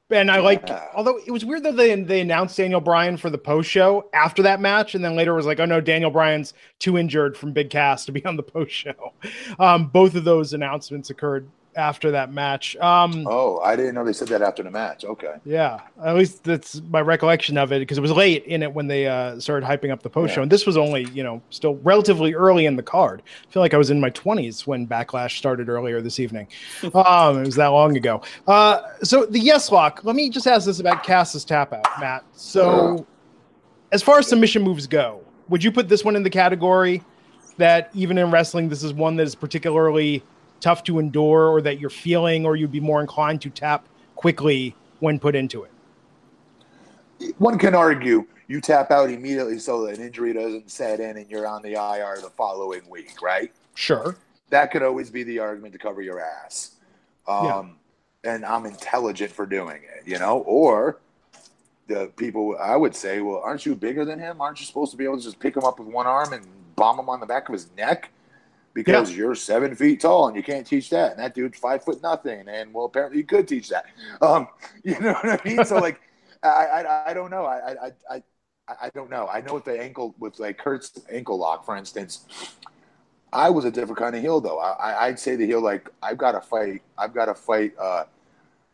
[0.09, 0.42] And I yeah.
[0.42, 4.09] like, although it was weird that they they announced Daniel Bryan for the post show
[4.14, 7.53] after that match, and then later was like, oh no, Daniel Bryan's too injured from
[7.53, 9.12] Big Cass to be on the post show.
[9.59, 12.76] Um, both of those announcements occurred after that match.
[12.76, 15.04] Um, oh, I didn't know they said that after the match.
[15.04, 15.37] Okay.
[15.44, 18.87] Yeah, at least that's my recollection of it because it was late in it when
[18.87, 20.37] they uh, started hyping up the post yeah.
[20.37, 23.22] show, and this was only you know still relatively early in the card.
[23.48, 26.48] I feel like I was in my twenties when Backlash started earlier this evening.
[26.94, 28.22] um, it was that long ago.
[28.46, 30.04] Uh, so the yes lock.
[30.04, 32.24] Let me just ask this about Cass's tap out, Matt.
[32.33, 33.06] So,
[33.92, 37.02] as far as submission moves go, would you put this one in the category
[37.59, 40.22] that even in wrestling, this is one that is particularly
[40.61, 44.75] tough to endure or that you're feeling or you'd be more inclined to tap quickly
[45.01, 45.70] when put into it?
[47.38, 51.31] One can argue you tap out immediately so that an injury doesn't set in and
[51.31, 53.53] you're on the IR the following week, right?
[53.75, 54.16] Sure.
[54.49, 56.73] That could always be the argument to cover your ass.
[57.29, 58.33] Um, yeah.
[58.33, 60.40] And I'm intelligent for doing it, you know?
[60.40, 60.99] Or
[61.87, 64.40] the people, I would say, well, aren't you bigger than him?
[64.40, 66.44] Aren't you supposed to be able to just pick him up with one arm and
[66.75, 68.11] bomb him on the back of his neck?
[68.74, 69.16] Because yeah.
[69.16, 71.12] you're seven feet tall and you can't teach that.
[71.12, 72.48] And that dude's five foot nothing.
[72.48, 73.87] And well, apparently you could teach that.
[74.20, 74.48] Um,
[74.85, 75.64] you know what I mean?
[75.64, 76.00] so like,
[76.42, 77.44] I, I, I don't know.
[77.44, 78.22] I, I, I,
[78.68, 79.26] I don't know.
[79.26, 82.26] I know with the ankle, with like Kurt's ankle lock, for instance,
[83.33, 84.59] I was a different kind of heel though.
[84.59, 86.83] I, I'd say the heel, like I've got to fight.
[86.96, 88.04] I've got to fight, uh,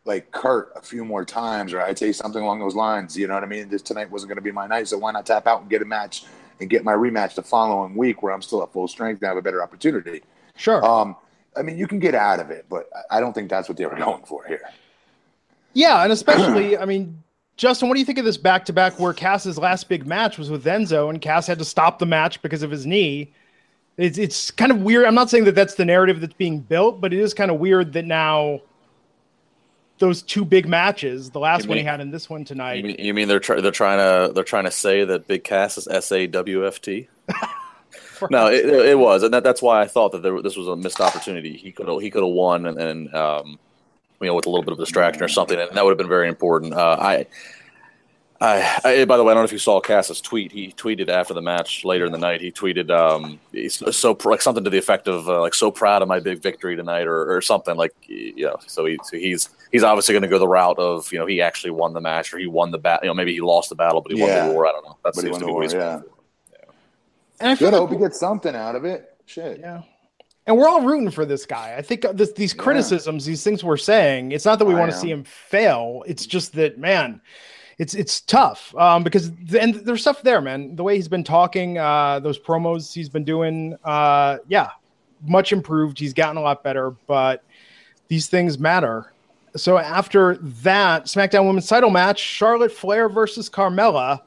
[0.05, 3.17] like Kurt a few more times, or I'd say something along those lines.
[3.17, 3.69] You know what I mean?
[3.69, 5.83] This tonight wasn't going to be my night, so why not tap out and get
[5.83, 6.25] a match
[6.61, 9.37] and get my rematch the following week where I'm still at full strength and have
[9.37, 10.23] a better opportunity.
[10.57, 10.85] Sure.
[10.85, 11.17] Um,
[11.57, 13.87] I mean, you can get out of it, but I don't think that's what they
[13.87, 14.63] were going for here.
[15.73, 17.23] Yeah, and especially, I mean,
[17.57, 20.39] Justin, what do you think of this back to back where Cass's last big match
[20.39, 23.33] was with Enzo and Cass had to stop the match because of his knee?
[23.97, 25.07] It's, it's kind of weird.
[25.07, 27.59] I'm not saying that that's the narrative that's being built, but it is kind of
[27.59, 28.61] weird that now
[29.99, 32.75] those two big matches, the last mean, one he had in this one tonight.
[32.75, 35.79] You mean, you mean they're they're trying to they're trying to say that Big Cass
[35.79, 37.09] is S A W F T?
[38.31, 40.77] no, it, it, was, and that, that's why I thought that there, this was a
[40.77, 41.57] missed opportunity.
[41.57, 43.59] He could have he could have won, and, and um,
[44.21, 46.09] you know, with a little bit of distraction or something, and that would have been
[46.09, 46.75] very important.
[46.75, 47.27] Uh, I
[48.41, 50.53] I, I, by the way, I don't know if you saw Cass's tweet.
[50.53, 52.41] He tweeted after the match later in the night.
[52.41, 56.03] He tweeted, um, he's so like something to the effect of uh, like so proud
[56.03, 58.57] of my big victory tonight, or, or something like you know.
[58.67, 61.41] So, he, so he's he's obviously going to go the route of you know he
[61.41, 63.07] actually won the match or he won the battle.
[63.07, 64.41] You know, maybe he lost the battle, but he yeah.
[64.41, 64.67] won the war.
[64.67, 64.97] I don't know.
[65.05, 65.79] That seems to be what yeah.
[66.53, 66.59] yeah.
[67.41, 67.73] And I Good.
[67.73, 69.15] Like hope he gets something out of it.
[69.25, 69.61] Shit.
[69.61, 69.83] Yeah.
[70.47, 71.75] And we're all rooting for this guy.
[71.77, 73.33] I think this, these criticisms, yeah.
[73.33, 76.05] these things we're saying, it's not that we want to see him fail.
[76.07, 77.21] It's just that, man,
[77.79, 80.77] it's it's tough um, because and there's stuff there, man.
[80.77, 84.71] The way he's been talking, uh, those promos he's been doing, uh, yeah,
[85.27, 85.99] much improved.
[85.99, 87.45] He's gotten a lot better, but
[88.09, 89.13] these things matter.
[89.57, 94.21] So after that SmackDown Women's Title match, Charlotte Flair versus Carmella.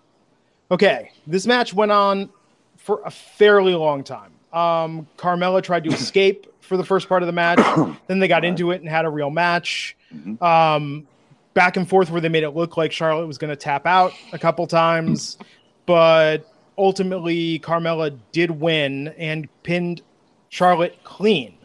[0.71, 2.29] Okay, this match went on
[2.77, 4.31] for a fairly long time.
[4.53, 7.59] Um, Carmella tried to escape for the first part of the match.
[8.07, 9.97] then they got into it and had a real match.
[10.13, 10.43] Mm-hmm.
[10.43, 11.07] Um,
[11.53, 14.13] back and forth where they made it look like Charlotte was going to tap out
[14.33, 15.37] a couple times,
[15.85, 20.01] but ultimately Carmella did win and pinned
[20.49, 21.57] Charlotte clean.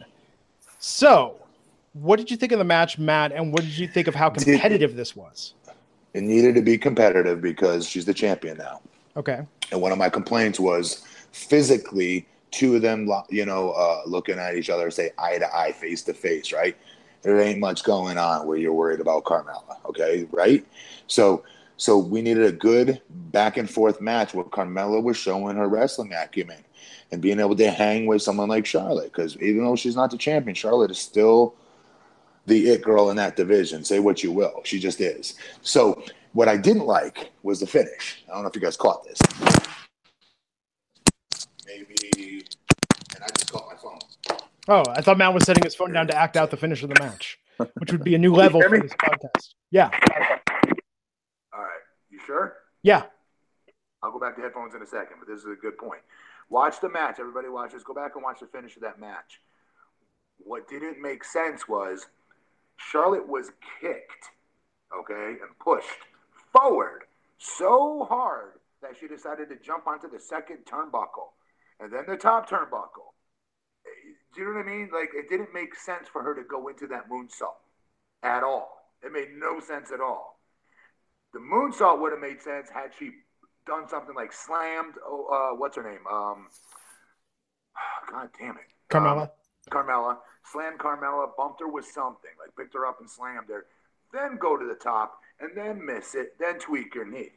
[0.79, 1.35] So,
[1.93, 3.31] what did you think of the match, Matt?
[3.31, 5.53] And what did you think of how competitive this was?
[6.13, 8.81] It needed to be competitive because she's the champion now.
[9.17, 9.45] Okay.
[9.71, 14.55] And one of my complaints was physically, two of them, you know, uh, looking at
[14.55, 16.77] each other, say eye to eye, face to face, right?
[17.25, 19.83] There ain't much going on where you're worried about Carmella.
[19.85, 20.63] Okay, right?
[21.07, 21.43] So
[21.75, 26.13] so we needed a good back and forth match where Carmella was showing her wrestling
[26.13, 26.63] acumen
[27.11, 29.11] and being able to hang with someone like Charlotte.
[29.11, 31.55] Because even though she's not the champion, Charlotte is still
[32.45, 33.83] the it girl in that division.
[33.83, 35.33] Say what you will, she just is.
[35.63, 36.03] So
[36.33, 38.23] what I didn't like was the finish.
[38.29, 39.19] I don't know if you guys caught this.
[41.65, 42.45] Maybe,
[43.15, 43.99] and I just caught my phone.
[44.67, 46.89] Oh, I thought Matt was setting his phone down to act out the finish of
[46.89, 47.37] the match,
[47.75, 49.53] which would be a new level for this podcast.
[49.69, 49.91] Yeah.
[51.53, 51.81] All right.
[52.09, 52.55] You sure?
[52.81, 53.03] Yeah.
[54.01, 56.01] I'll go back to headphones in a second, but this is a good point.
[56.49, 57.17] Watch the match.
[57.19, 57.83] Everybody watches.
[57.83, 59.39] Go back and watch the finish of that match.
[60.37, 62.07] What didn't make sense was
[62.77, 64.25] Charlotte was kicked,
[64.95, 65.87] okay, and pushed
[66.51, 67.03] forward
[67.37, 71.33] so hard that she decided to jump onto the second turnbuckle
[71.79, 73.14] and then the top turnbuckle
[74.35, 74.89] do you know what I mean?
[74.93, 77.57] Like it didn't make sense for her to go into that moonsault
[78.23, 78.91] at all.
[79.03, 80.39] It made no sense at all.
[81.33, 83.11] The moonsault would have made sense had she
[83.65, 84.95] done something like slammed.
[85.05, 86.05] Oh, uh, what's her name?
[86.11, 86.47] Um,
[88.11, 89.23] God damn it, Carmella.
[89.23, 89.29] Um,
[89.69, 90.17] Carmella
[90.51, 93.65] slammed Carmella, bumped her with something, like picked her up and slammed her.
[94.13, 97.31] Then go to the top and then miss it, then tweak your knee.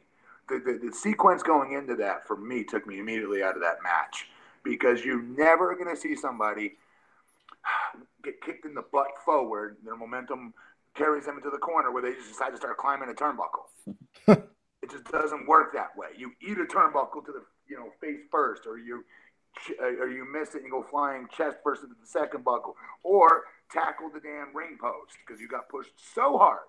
[0.47, 3.83] The, the, the sequence going into that for me took me immediately out of that
[3.83, 4.27] match
[4.63, 6.73] because you're never going to see somebody
[8.23, 9.77] get kicked in the butt forward.
[9.83, 10.53] Their momentum
[10.95, 13.69] carries them into the corner where they just decide to start climbing a turnbuckle.
[14.27, 16.09] it just doesn't work that way.
[16.17, 19.03] You eat a turnbuckle to the you know face first, or you
[19.81, 22.75] uh, or you miss it and you go flying chest first into the second buckle,
[23.03, 26.67] or tackle the damn ring post because you got pushed so hard.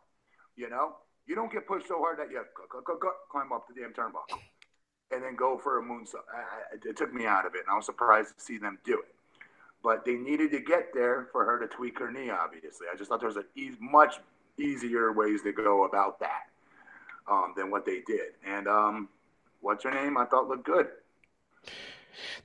[0.56, 0.96] You know,
[1.26, 3.92] you don't get pushed so hard that you go, go, go, climb up the damn
[3.92, 4.38] turnbuckle
[5.12, 6.22] and then go for a moonsault.
[6.84, 9.14] It took me out of it, and I was surprised to see them do it
[9.82, 12.30] but they needed to get there for her to tweak her knee.
[12.30, 14.20] Obviously, I just thought there was a e- much
[14.58, 16.48] easier ways to go about that
[17.30, 18.32] um, than what they did.
[18.46, 19.08] And um,
[19.60, 20.18] what's her name?
[20.18, 20.88] I thought looked good.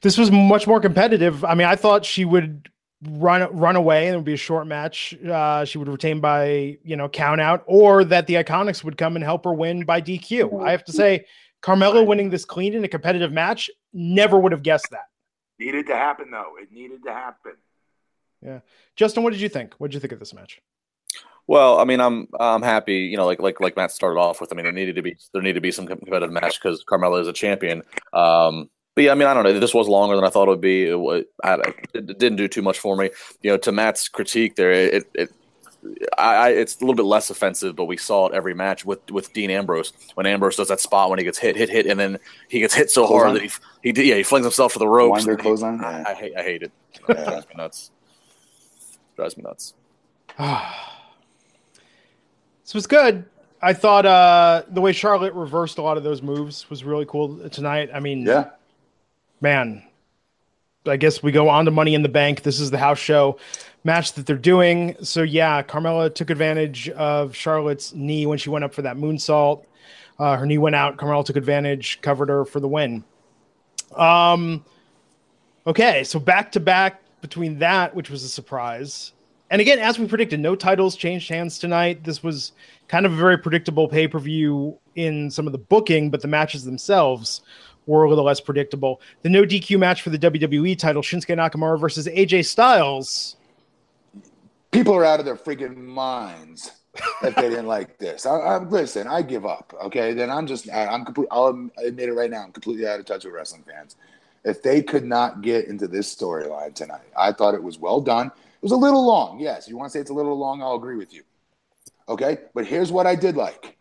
[0.01, 1.43] This was much more competitive.
[1.43, 2.69] I mean, I thought she would
[3.09, 5.13] run run away and it would be a short match.
[5.23, 9.15] Uh, she would retain by you know count out, or that the IIconics would come
[9.15, 10.63] and help her win by DQ.
[10.63, 11.25] I have to say,
[11.61, 15.05] Carmella winning this clean in a competitive match never would have guessed that.
[15.59, 16.53] Needed to happen though.
[16.61, 17.53] It needed to happen.
[18.41, 18.59] Yeah,
[18.95, 19.73] Justin, what did you think?
[19.77, 20.61] What did you think of this match?
[21.47, 22.95] Well, I mean, I'm I'm happy.
[22.95, 24.51] You know, like like like Matt started off with.
[24.51, 27.21] I mean, there needed to be there needed to be some competitive match because Carmella
[27.21, 27.83] is a champion.
[28.13, 29.59] Um, but yeah, I mean, I don't know.
[29.59, 30.85] This was longer than I thought it would be.
[30.85, 33.09] It, it, it didn't do too much for me.
[33.41, 35.31] You know, to Matt's critique there, it, it
[36.17, 39.09] I, I, it's a little bit less offensive, but we saw it every match with,
[39.11, 41.99] with Dean Ambrose when Ambrose does that spot when he gets hit, hit, hit, and
[41.99, 42.19] then
[42.49, 43.33] he gets hit so close hard on.
[43.35, 43.43] that
[43.83, 45.25] he he yeah he flings himself to the ropes.
[45.25, 45.83] Winder close on.
[45.83, 46.71] I, I, hate I hate it.
[47.07, 47.21] Yeah.
[47.21, 47.91] It drives me nuts.
[49.15, 49.73] Drives me nuts.
[52.63, 53.25] this was good.
[53.61, 57.49] I thought uh, the way Charlotte reversed a lot of those moves was really cool
[57.49, 57.89] tonight.
[57.93, 58.51] I mean, yeah,
[59.41, 59.83] man.
[60.87, 62.43] I guess we go on to Money in the Bank.
[62.43, 63.37] This is the house show
[63.83, 64.95] match that they're doing.
[65.01, 69.65] So yeah, Carmella took advantage of Charlotte's knee when she went up for that moonsault.
[70.17, 70.97] Uh, her knee went out.
[70.97, 73.03] Carmella took advantage, covered her for the win.
[73.95, 74.63] Um,
[75.67, 79.13] Okay, so back to back between that, which was a surprise,
[79.49, 82.03] and again, as we predicted, no titles changed hands tonight.
[82.03, 82.51] This was
[82.87, 86.27] kind of a very predictable pay per view in some of the booking, but the
[86.27, 87.41] matches themselves
[87.85, 89.01] were a little less predictable.
[89.21, 93.35] The no DQ match for the WWE title, Shinsuke Nakamura versus AJ Styles.
[94.71, 96.71] People are out of their freaking minds
[97.23, 98.25] if they didn't like this.
[98.25, 99.73] I, I, listen, I give up.
[99.85, 101.27] Okay, then I'm just I, am complete.
[101.31, 102.43] I'll admit it right now.
[102.43, 103.95] I'm completely out of touch with wrestling fans.
[104.43, 108.27] If they could not get into this storyline tonight, I thought it was well done.
[108.27, 109.39] It was a little long.
[109.39, 110.61] Yes, you want to say it's a little long?
[110.61, 111.23] I'll agree with you.
[112.07, 113.77] Okay, but here's what I did like: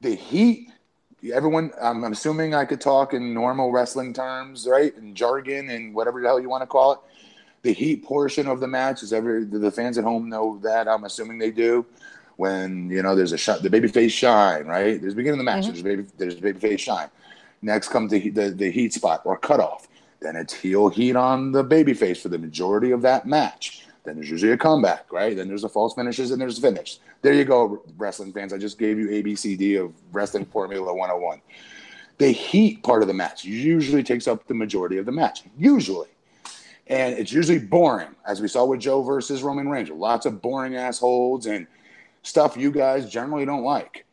[0.00, 0.70] the heat.
[1.30, 6.20] Everyone, I'm assuming I could talk in normal wrestling terms, right, and jargon and whatever
[6.20, 6.98] the hell you want to call it.
[7.62, 10.88] The heat portion of the match is every the fans at home know that.
[10.88, 11.86] I'm assuming they do
[12.36, 15.00] when you know there's a shot, the babyface shine, right?
[15.00, 15.64] There's the beginning of the match.
[15.66, 15.72] Mm-hmm.
[15.72, 17.08] There's baby, there's babyface shine.
[17.62, 19.86] Next comes the, the the heat spot or cutoff.
[20.20, 23.86] Then it's heel heat on the babyface for the majority of that match.
[24.04, 25.36] Then there's usually a comeback, right?
[25.36, 26.98] Then there's a false finishes and there's finish.
[27.22, 28.52] There you go, wrestling fans.
[28.52, 31.40] I just gave you ABCD of wrestling formula 101.
[32.18, 35.44] The heat part of the match usually takes up the majority of the match.
[35.56, 36.08] Usually.
[36.88, 39.88] And it's usually boring, as we saw with Joe versus Roman Reigns.
[39.90, 41.66] Lots of boring ass holds and–
[42.22, 44.04] stuff you guys generally don't like.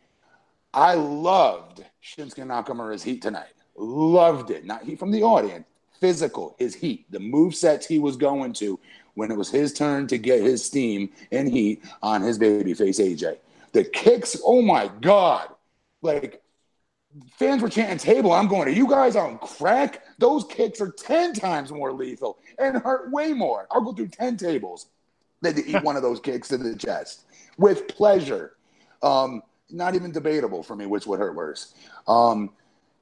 [0.74, 3.54] I loved Shinsuke Nakamura's heat tonight.
[3.76, 4.66] Loved it.
[4.66, 5.66] Not heat from the audience,
[6.00, 8.80] physical, his heat, the move sets he was going to
[9.20, 13.38] when it was his turn to get his steam and heat on his babyface AJ.
[13.74, 15.50] The kicks, oh my God.
[16.02, 16.42] Like
[17.38, 18.32] fans were chanting table.
[18.32, 20.04] I'm going, are you guys on crack?
[20.20, 23.68] Those kicks are 10 times more lethal and hurt way more.
[23.70, 24.88] I'll go through 10 tables
[25.42, 27.26] than to eat one of those kicks to the chest
[27.58, 28.56] with pleasure.
[29.04, 31.74] Um, not even debatable for me which would hurt worse.
[32.08, 32.52] Um,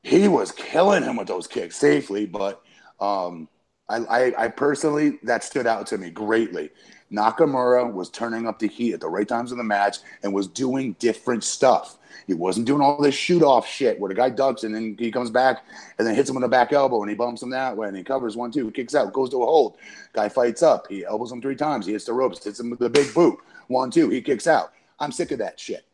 [0.02, 2.64] he was killing him with those kicks safely, but
[3.00, 3.48] um,
[3.90, 6.72] I, I, I, personally that stood out to me greatly.
[7.12, 10.48] Nakamura was turning up the heat at the right times of the match and was
[10.48, 11.98] doing different stuff.
[12.26, 15.10] He wasn't doing all this shoot off shit where the guy ducks and then he
[15.10, 15.64] comes back
[15.98, 17.96] and then hits him on the back elbow and he bumps him that way and
[17.96, 19.78] he covers one, two, kicks out, goes to a hold.
[20.12, 20.88] Guy fights up.
[20.90, 21.86] He elbows him three times.
[21.86, 23.40] He hits the ropes, hits him with the big boot.
[23.68, 24.74] One, two, he kicks out.
[25.00, 25.86] I'm sick of that shit.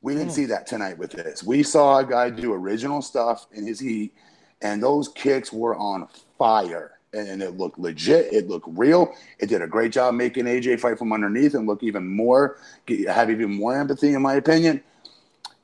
[0.00, 1.42] We didn't see that tonight with this.
[1.42, 4.14] We saw a guy do original stuff in his heat,
[4.62, 6.08] and those kicks were on
[6.38, 6.97] fire.
[7.14, 8.32] And it looked legit.
[8.32, 9.14] It looked real.
[9.38, 12.58] It did a great job making AJ fight from underneath and look even more,
[13.06, 14.82] have even more empathy, in my opinion.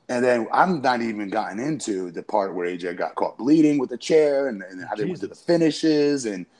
[0.09, 3.89] And then I'm not even gotten into the part where AJ got caught bleeding with
[3.89, 6.45] the chair and, and how they went to the finishes and–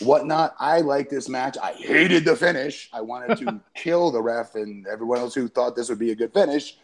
[0.00, 0.54] whatnot.
[0.58, 1.56] I like this match.
[1.62, 2.88] I hated the finish.
[2.92, 6.14] I wanted to kill the ref and everyone else who thought this would be a
[6.14, 6.76] good finish.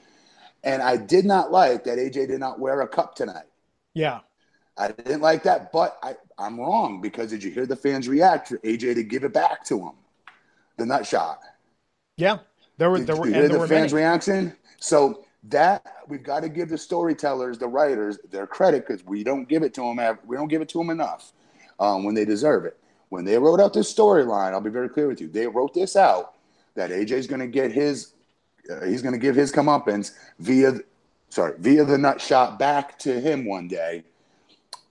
[0.62, 3.46] And I did not like that AJ did not wear a cup tonight.
[3.92, 4.20] Yeah.
[4.76, 8.48] I didn't like that, but I, I'm wrong because did you hear the fans react
[8.48, 9.92] for AJ to give it back to him?
[10.76, 11.40] The nut shot.
[12.16, 12.38] Yeah.
[12.76, 14.04] There were there were, you hear the fans' many.
[14.04, 14.56] reaction.
[14.80, 19.48] So that we've got to give the storytellers, the writers, their credit because we don't
[19.48, 20.18] give it to them.
[20.26, 21.32] We don't give it to them enough
[21.78, 22.76] um, when they deserve it
[23.14, 25.28] when they wrote out this storyline, I'll be very clear with you.
[25.28, 26.34] They wrote this out
[26.74, 28.14] that AJ's going to get his,
[28.68, 30.10] uh, he's going to give his comeuppance
[30.40, 30.80] via,
[31.28, 34.02] sorry, via the nut shot back to him one day,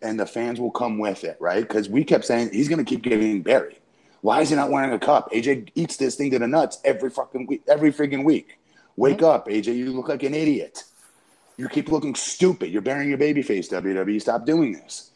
[0.03, 1.67] and the fans will come with it, right?
[1.67, 3.77] Because we kept saying he's going to keep getting buried.
[4.21, 5.31] Why is he not wearing a cup?
[5.31, 8.59] AJ eats this thing to the nuts every fucking week, every freaking week.
[8.95, 9.25] Wake mm-hmm.
[9.25, 9.75] up, AJ.
[9.75, 10.83] You look like an idiot.
[11.57, 12.69] You keep looking stupid.
[12.69, 14.21] You're burying your baby face, WWE.
[14.21, 15.11] Stop doing this.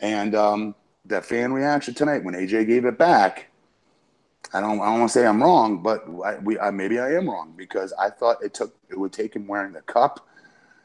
[0.00, 0.74] And um,
[1.06, 3.48] that fan reaction tonight when AJ gave it back.
[4.54, 4.80] I don't.
[4.80, 7.54] I don't want to say I'm wrong, but I, we I, maybe I am wrong
[7.56, 10.28] because I thought it took it would take him wearing the cup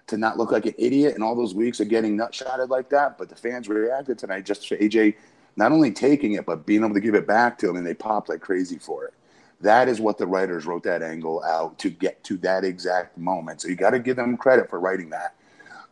[0.07, 3.17] to not look like an idiot in all those weeks of getting nutshotted like that.
[3.17, 5.15] But the fans reacted tonight just for AJ
[5.55, 7.93] not only taking it but being able to give it back to him, and they
[7.93, 9.13] popped like crazy for it.
[9.59, 13.61] That is what the writers wrote that angle out to get to that exact moment.
[13.61, 15.35] So you got to give them credit for writing that.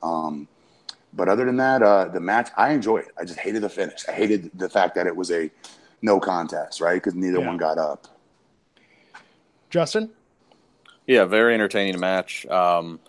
[0.03, 0.47] Um,
[1.13, 3.05] but other than that, uh, the match I enjoyed.
[3.20, 4.07] I just hated the finish.
[4.07, 5.49] I hated the fact that it was a
[6.01, 6.95] no contest, right?
[6.95, 7.47] Because neither yeah.
[7.47, 8.07] one got up.
[9.70, 10.11] Justin.
[11.07, 12.45] Yeah, very entertaining match.
[12.47, 12.99] Um,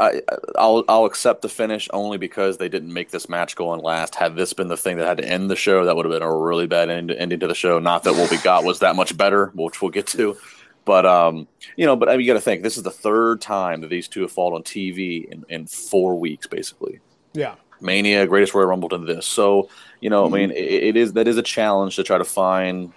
[0.00, 0.22] I,
[0.56, 4.14] I'll I'll accept the finish only because they didn't make this match go on last.
[4.14, 6.22] Had this been the thing that had to end the show, that would have been
[6.22, 7.78] a really bad end, ending to the show.
[7.78, 10.36] Not that what we got was that much better, which we'll get to.
[10.84, 11.46] But um,
[11.76, 13.90] you know, but I mean, you got to think this is the third time that
[13.90, 17.00] these two have fought on TV in, in four weeks, basically.
[17.32, 17.54] Yeah.
[17.80, 19.26] Mania, Greatest Royal Rumble to this.
[19.26, 19.68] So
[20.00, 20.34] you know, mm-hmm.
[20.34, 22.92] I mean, it, it is that is a challenge to try to find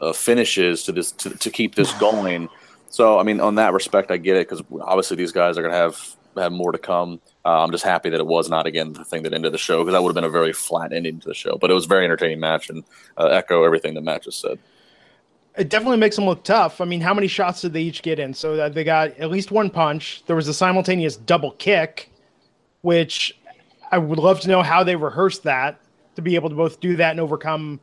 [0.00, 2.48] uh, finishes to this to, to keep this going.
[2.90, 5.72] So I mean, on that respect, I get it because obviously these guys are going
[5.72, 7.20] to have had more to come.
[7.44, 9.78] Uh, I'm just happy that it was not again the thing that ended the show
[9.78, 11.56] because that would have been a very flat ending to the show.
[11.56, 12.84] But it was a very entertaining match and
[13.16, 14.58] uh, echo everything that Matt just said.
[15.56, 16.80] It definitely makes them look tough.
[16.80, 18.34] I mean, how many shots did they each get in?
[18.34, 20.22] So they got at least one punch.
[20.26, 22.10] There was a simultaneous double kick,
[22.82, 23.36] which
[23.90, 25.80] I would love to know how they rehearsed that
[26.16, 27.80] to be able to both do that and overcome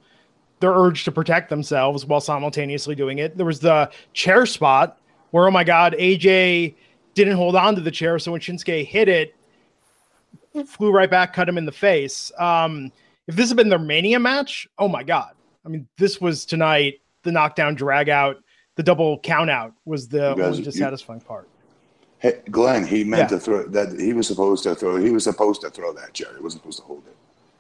[0.60, 3.38] their urge to protect themselves while simultaneously doing it.
[3.38, 5.00] There was the chair spot
[5.32, 6.76] where, oh my God, AJ
[7.14, 8.18] didn't hold on to the chair.
[8.20, 9.36] So when Shinsuke hit it,
[10.66, 12.32] flew right back, cut him in the face.
[12.38, 12.92] Um,
[13.28, 15.34] if this had been their Mania match, oh my God.
[15.66, 18.38] I mean, this was tonight the knockdown drag out,
[18.76, 21.50] the double count out was the guys, only satisfying part.
[22.20, 23.38] Hey, Glenn, he meant yeah.
[23.38, 24.00] to throw that.
[24.00, 24.96] He was supposed to throw.
[24.96, 26.30] He was supposed to throw that chair.
[26.36, 27.16] He wasn't supposed to hold it.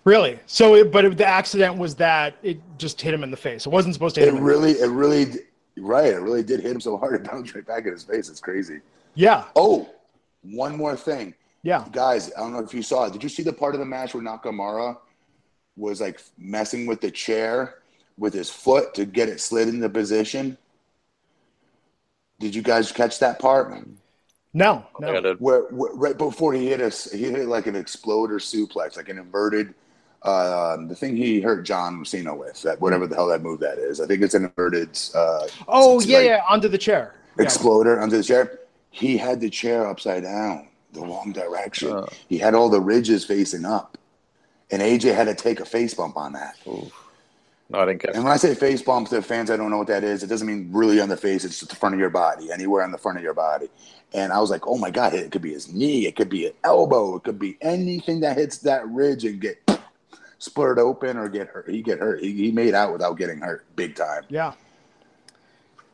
[0.07, 0.39] Really?
[0.45, 3.65] So, it, but it, the accident was that it just hit him in the face.
[3.65, 4.35] It wasn't supposed to hit him.
[4.35, 4.45] it him.
[4.45, 5.25] Really, it really,
[5.75, 6.13] right?
[6.13, 8.29] It really did hit him so hard it bounced right back in his face.
[8.29, 8.79] It's crazy.
[9.15, 9.43] Yeah.
[9.53, 9.89] Oh,
[10.43, 11.33] one more thing.
[11.61, 11.83] Yeah.
[11.91, 13.11] Guys, I don't know if you saw it.
[13.11, 14.97] Did you see the part of the match where Nakamura
[15.75, 17.79] was like messing with the chair
[18.17, 20.57] with his foot to get it slid into position?
[22.39, 23.77] Did you guys catch that part?
[24.53, 25.35] No, no.
[25.39, 29.17] Where, where, right before he hit us, he hit like an exploder suplex, like an
[29.17, 29.73] inverted.
[30.23, 33.77] Uh, the thing he hurt John Cena with, that whatever the hell that move that
[33.77, 34.01] is.
[34.01, 34.99] I think it's an inverted.
[35.13, 37.15] Uh, oh yeah, like yeah, onto the chair.
[37.39, 38.01] Exploder yeah.
[38.01, 38.59] onto the chair.
[38.89, 41.91] He had the chair upside down, the wrong direction.
[41.91, 42.07] Uh.
[42.27, 43.97] He had all the ridges facing up,
[44.71, 46.57] and AJ had to take a face bump on that.
[46.67, 46.91] Oof.
[47.69, 48.15] No, I didn't get.
[48.15, 50.23] And when I say face bump to fans, I don't know what that is.
[50.23, 51.43] It doesn't mean really on the face.
[51.43, 53.67] It's just the front of your body, anywhere on the front of your body.
[54.13, 56.47] And I was like, oh my god, it could be his knee, it could be
[56.47, 59.57] an elbow, it could be anything that hits that ridge and get
[60.39, 61.69] split open or get hurt.
[61.69, 62.21] He get hurt.
[62.21, 64.23] He, he made out without getting hurt, big time.
[64.29, 64.53] Yeah.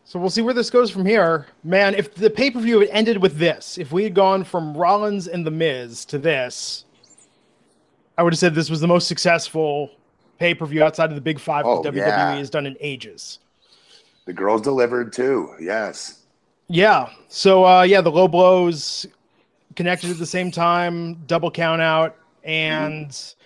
[0.06, 1.96] So we'll see where this goes from here, man.
[1.96, 5.28] If the pay per view had ended with this, if we had gone from Rollins
[5.28, 6.86] and The Miz to this,
[8.18, 9.92] I would have said this was the most successful
[10.40, 12.36] pay per view outside of the Big Five oh, WWE yeah.
[12.36, 13.40] has done in ages.
[14.26, 15.54] The girls delivered too.
[15.60, 16.24] Yes.
[16.68, 17.10] Yeah.
[17.30, 19.06] So uh, yeah, the low blows
[19.76, 23.40] connected at the same time, double count out, and mm-hmm.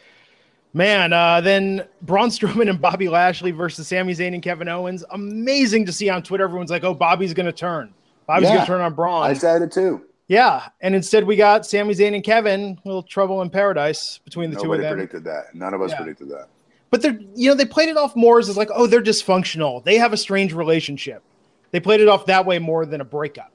[0.77, 5.03] Man, uh, then Braun Strowman and Bobby Lashley versus Sami Zayn and Kevin Owens.
[5.11, 6.45] Amazing to see on Twitter.
[6.45, 7.93] Everyone's like, "Oh, Bobby's going to turn.
[8.27, 10.05] Bobby's yeah, going to turn on Braun." I said it too.
[10.27, 12.79] Yeah, and instead we got Sami Zayn and Kevin.
[12.83, 14.89] A little trouble in paradise between the Nobody two of them.
[14.89, 15.55] Nobody predicted that.
[15.55, 15.97] None of us yeah.
[15.97, 16.49] predicted that
[16.89, 19.95] but they're you know they played it off more as like oh they're dysfunctional they
[19.95, 21.23] have a strange relationship
[21.71, 23.51] they played it off that way more than a breakup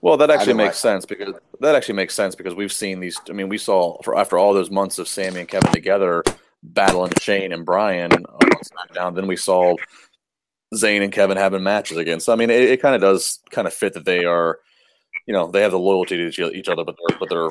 [0.00, 3.20] well that actually makes like sense because that actually makes sense because we've seen these
[3.28, 6.22] i mean we saw for after all those months of Sami and kevin together
[6.62, 9.74] battling shane and Bryan on smackdown then we saw
[10.74, 13.66] zayn and kevin having matches again so i mean it, it kind of does kind
[13.66, 14.58] of fit that they are
[15.26, 17.50] you know they have the loyalty to each other but they're but they're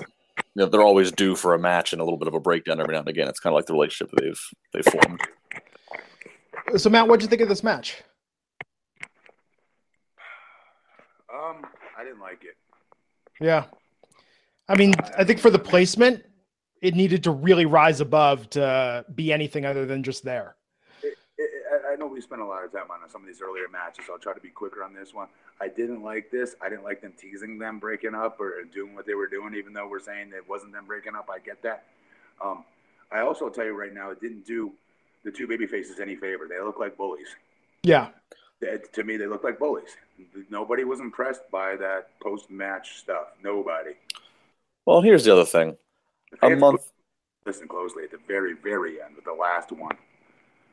[0.56, 2.80] you know, they're always due for a match and a little bit of a breakdown
[2.80, 3.28] every now and again.
[3.28, 4.42] It's kind of like the relationship that they've
[4.74, 5.22] they've formed.
[6.78, 8.04] So, Matt, what'd you think of this match?
[11.32, 11.75] Um, I didn't
[12.26, 12.58] like it.
[13.40, 13.66] Yeah,
[14.68, 16.24] I mean, I think for the placement,
[16.82, 20.56] it needed to really rise above to be anything other than just there.
[21.92, 24.06] I know we spent a lot of time on some of these earlier matches.
[24.08, 25.28] So I'll try to be quicker on this one.
[25.62, 26.56] I didn't like this.
[26.62, 29.74] I didn't like them teasing them breaking up or doing what they were doing, even
[29.74, 31.30] though we're saying it wasn't them breaking up.
[31.34, 31.86] I get that.
[32.44, 32.66] Um,
[33.12, 34.74] I also tell you right now, it didn't do
[35.24, 36.48] the two baby faces any favor.
[36.50, 37.28] They look like bullies.
[37.84, 38.10] Yeah.
[38.62, 39.98] They, to me, they look like bullies.
[40.50, 43.28] Nobody was impressed by that post match stuff.
[43.44, 43.92] Nobody.
[44.86, 45.78] Well, here's the other thing.
[46.42, 46.92] A month.
[47.46, 49.96] Listen closely at the very, very end, with the last one.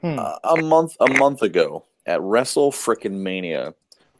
[0.00, 0.18] Hmm.
[0.18, 3.74] Uh, a month a month ago at Wrestle Frickin' Mania,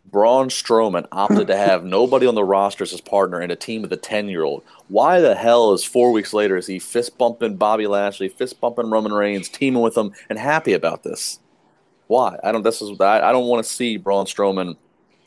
[0.04, 3.82] Braun Strowman opted to have nobody on the roster as his partner and a team
[3.82, 4.62] with a ten year old.
[4.88, 8.90] Why the hell is four weeks later is he fist bumping Bobby Lashley, fist bumping
[8.90, 11.40] Roman Reigns, teaming with him, and happy about this?
[12.12, 12.36] Why?
[12.44, 12.60] I don't.
[12.60, 14.76] This is I, I don't want to see Braun Strowman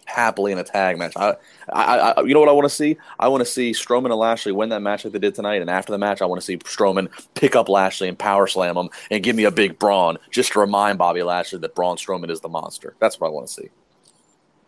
[0.05, 1.13] happily in a tag match.
[1.15, 1.33] I,
[1.73, 2.97] I, I you know what I want to see?
[3.17, 5.69] I want to see Strowman and Lashley win that match like they did tonight, and
[5.71, 8.89] after the match, I want to see Strowman pick up Lashley and power slam him
[9.09, 12.41] and give me a big Braun just to remind Bobby Lashley that Braun Strowman is
[12.41, 12.95] the monster.
[12.99, 13.69] That's what I want to see.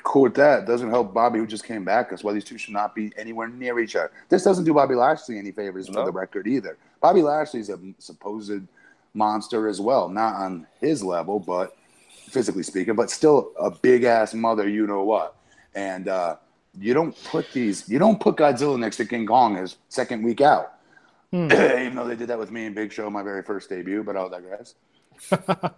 [0.01, 0.65] Cool with that.
[0.65, 2.09] Doesn't help Bobby, who just came back.
[2.09, 4.11] That's why these two should not be anywhere near each other.
[4.29, 5.99] This doesn't do Bobby Lashley any favors no.
[5.99, 6.79] for the record either.
[6.99, 8.63] Bobby Lashley's a supposed
[9.13, 11.76] monster as well, not on his level, but
[12.27, 15.35] physically speaking, but still a big ass mother, you know what.
[15.75, 16.37] And uh,
[16.79, 20.41] you don't put these, you don't put Godzilla next to King Kong his second week
[20.41, 20.73] out.
[21.31, 21.51] Hmm.
[21.51, 24.15] Even though they did that with me and Big Show, my very first debut, but
[24.15, 24.75] I'll digress.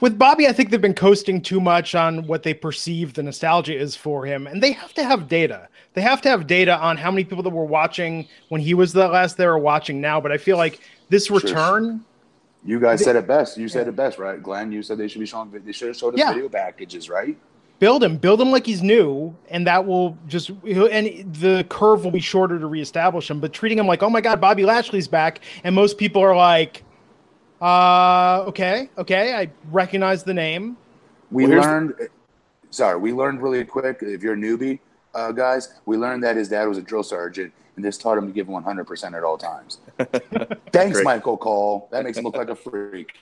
[0.00, 3.76] With Bobby, I think they've been coasting too much on what they perceive the nostalgia
[3.76, 5.68] is for him, and they have to have data.
[5.94, 8.92] They have to have data on how many people that were watching when he was
[8.92, 10.20] the last they are watching now.
[10.20, 12.04] But I feel like this return.
[12.64, 13.58] You guys they, said it best.
[13.58, 13.90] You said yeah.
[13.90, 14.72] it best, right, Glenn?
[14.72, 15.50] You said they should be showing.
[15.50, 16.32] They should have showed us yeah.
[16.32, 17.36] video packages, right?
[17.78, 22.10] Build him, build him like he's new, and that will just and the curve will
[22.10, 23.40] be shorter to reestablish him.
[23.40, 26.84] But treating him like, oh my god, Bobby Lashley's back, and most people are like,
[27.60, 30.76] uh, okay, okay, I recognize the name.
[31.30, 31.94] We well, learned.
[32.70, 33.98] Sorry, we learned really quick.
[34.00, 34.78] If you're a newbie,
[35.14, 38.26] uh, guys, we learned that his dad was a drill sergeant, and this taught him
[38.26, 39.78] to give 100% at all times.
[40.72, 41.04] Thanks, Great.
[41.04, 41.88] Michael Cole.
[41.90, 43.12] That makes him look like a freak.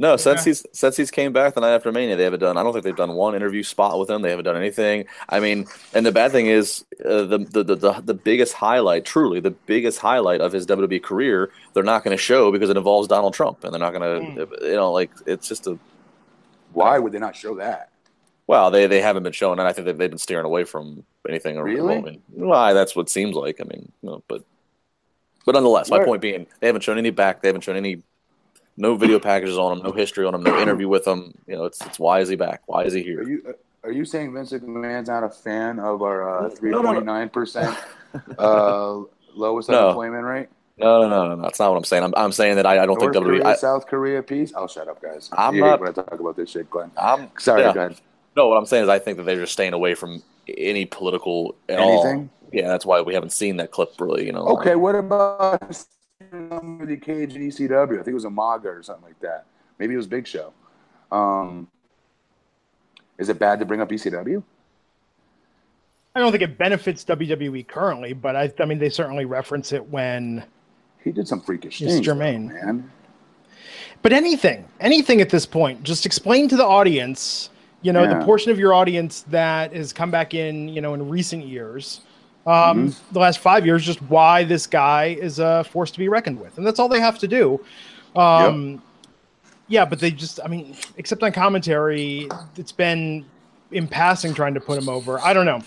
[0.00, 2.56] No, since he's since he's came back the night after Mania, they haven't done.
[2.56, 4.22] I don't think they've done one interview spot with him.
[4.22, 5.04] They haven't done anything.
[5.28, 9.40] I mean, and the bad thing is uh, the, the, the the biggest highlight, truly
[9.40, 13.08] the biggest highlight of his WWE career, they're not going to show because it involves
[13.08, 14.42] Donald Trump, and they're not going to.
[14.42, 14.62] Mm.
[14.62, 15.78] You know, like it's just a.
[16.72, 17.90] Why would they not show that?
[18.50, 21.04] Well, they, they haven't been shown, and I think they've, they've been steering away from
[21.28, 21.56] anything.
[21.60, 22.20] Really?
[22.32, 22.72] Why?
[22.72, 23.60] That's what seems like.
[23.60, 24.42] I mean, you know, but
[25.46, 26.00] but nonetheless, Where?
[26.00, 27.42] my point being, they haven't shown any back.
[27.42, 28.02] They haven't shown any
[28.76, 31.32] no video packages on him, no history on him, no interview with him.
[31.46, 32.62] You know, it's it's why is he back?
[32.66, 33.20] Why is he here?
[33.20, 37.06] Are you are you saying Vince McMahon's not a fan of our uh, three point
[37.06, 37.78] nine percent
[38.36, 39.00] uh,
[39.32, 39.78] lowest no.
[39.78, 40.48] unemployment rate?
[40.76, 41.42] No, no, no, no, no.
[41.42, 42.02] That's not what I'm saying.
[42.02, 43.42] I'm, I'm saying that I, I don't North think WWE.
[43.42, 44.52] Korea, I, South Korea peace.
[44.56, 45.30] I'll shut up, guys.
[45.34, 46.90] I'm you not going to talk about this shit, Glenn.
[46.96, 47.74] I'm sorry, yeah.
[47.74, 48.00] go ahead.
[48.36, 51.56] No, what I'm saying is I think that they're just staying away from any political
[51.68, 52.18] at Anything?
[52.18, 52.28] all.
[52.52, 54.26] Yeah, that's why we haven't seen that clip really.
[54.26, 54.46] You know.
[54.48, 55.60] Okay, what about
[56.20, 57.92] the cage in ECW.
[57.92, 59.46] I think it was a Maga or something like that.
[59.78, 60.52] Maybe it was Big Show.
[61.10, 61.68] Um,
[63.18, 64.42] is it bad to bring up ECW?
[66.14, 69.88] I don't think it benefits WWE currently, but I, I mean, they certainly reference it
[69.90, 70.44] when
[71.02, 72.90] he did some freakish things, Jermaine, man.
[74.02, 77.50] But anything, anything at this point, just explain to the audience,
[77.82, 78.18] you know, yeah.
[78.18, 82.00] the portion of your audience that has come back in, you know, in recent years,
[82.46, 83.12] um, mm-hmm.
[83.12, 86.58] the last five years, just why this guy is a force to be reckoned with,
[86.58, 87.60] and that's all they have to do.
[88.16, 88.80] Um, yep.
[89.68, 93.24] Yeah, but they just, I mean, except on commentary, it's been
[93.70, 95.20] in passing trying to put him over.
[95.20, 95.60] I don't know.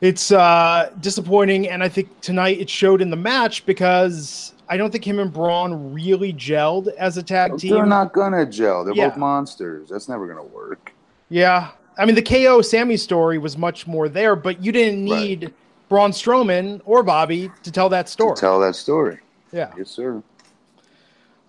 [0.00, 4.90] It's uh, disappointing, and I think tonight it showed in the match because I don't
[4.90, 7.74] think him and Braun really gelled as a tag team.
[7.74, 8.84] They're not gonna gel.
[8.84, 9.10] They're yeah.
[9.10, 9.88] both monsters.
[9.88, 10.92] That's never gonna work.
[11.30, 15.44] Yeah, I mean, the KO Sami story was much more there, but you didn't need
[15.44, 15.54] right.
[15.88, 18.36] Braun Strowman or Bobby to tell that story.
[18.36, 19.18] To tell that story.
[19.52, 19.72] Yeah.
[19.76, 20.22] Yes, sir.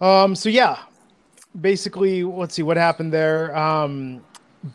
[0.02, 0.36] Um.
[0.36, 0.80] So yeah,
[1.60, 3.56] basically, let's see what happened there.
[3.56, 4.24] Um,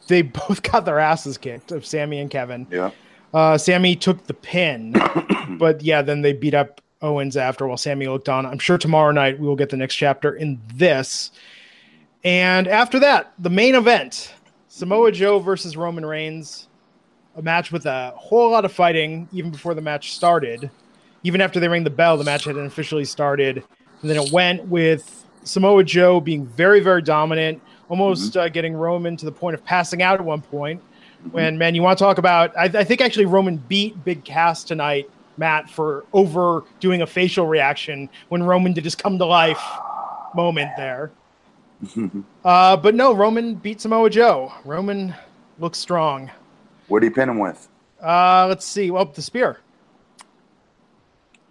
[0.07, 2.67] they both got their asses kicked of Sami and Kevin.
[2.71, 2.91] Yeah.
[3.33, 4.95] Uh, Sami took the pin,
[5.59, 8.47] but yeah, then they beat up Owens after while Sami looked on.
[8.47, 11.33] I'm sure tomorrow night we will get the next chapter in this.
[12.23, 14.33] And after that, the main event
[14.75, 16.67] Samoa Joe versus Roman Reigns,
[17.37, 20.69] a match with a whole lot of fighting even before the match started.
[21.23, 23.63] Even after they rang the bell, the match hadn't officially started.
[24.03, 28.41] And then it went with Samoa Joe being very, very dominant, almost mm-hmm.
[28.41, 30.83] uh, getting Roman to the point of passing out at one point.
[30.83, 31.31] Mm-hmm.
[31.31, 34.65] When, man, you want to talk about, I, I think actually Roman beat Big Cass
[34.65, 39.63] tonight, Matt, for over doing a facial reaction when Roman did his come to life
[40.35, 41.13] moment there.
[42.45, 44.53] uh, but no, Roman beat Samoa Joe.
[44.65, 45.15] Roman
[45.59, 46.31] looks strong.
[46.89, 47.69] What did he pin him with?
[48.03, 48.91] Uh, let's see.
[48.91, 49.59] Well, the spear.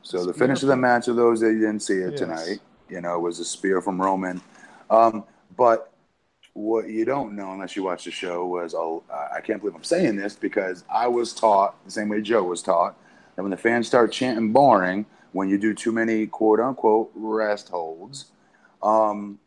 [0.01, 2.19] So the, finish of the match of those that you didn't see it yes.
[2.19, 2.59] tonight,
[2.89, 4.41] you know, was a spear from Roman.
[4.89, 5.23] Um,
[5.55, 5.93] but
[6.53, 9.03] what you don't know unless you watch the show was oh,
[9.33, 12.61] I can't believe I'm saying this because I was taught the same way Joe was
[12.61, 12.95] taught
[13.35, 17.69] that when the fans start chanting boring, when you do too many quote unquote rest
[17.69, 18.25] holds,
[18.83, 19.39] um,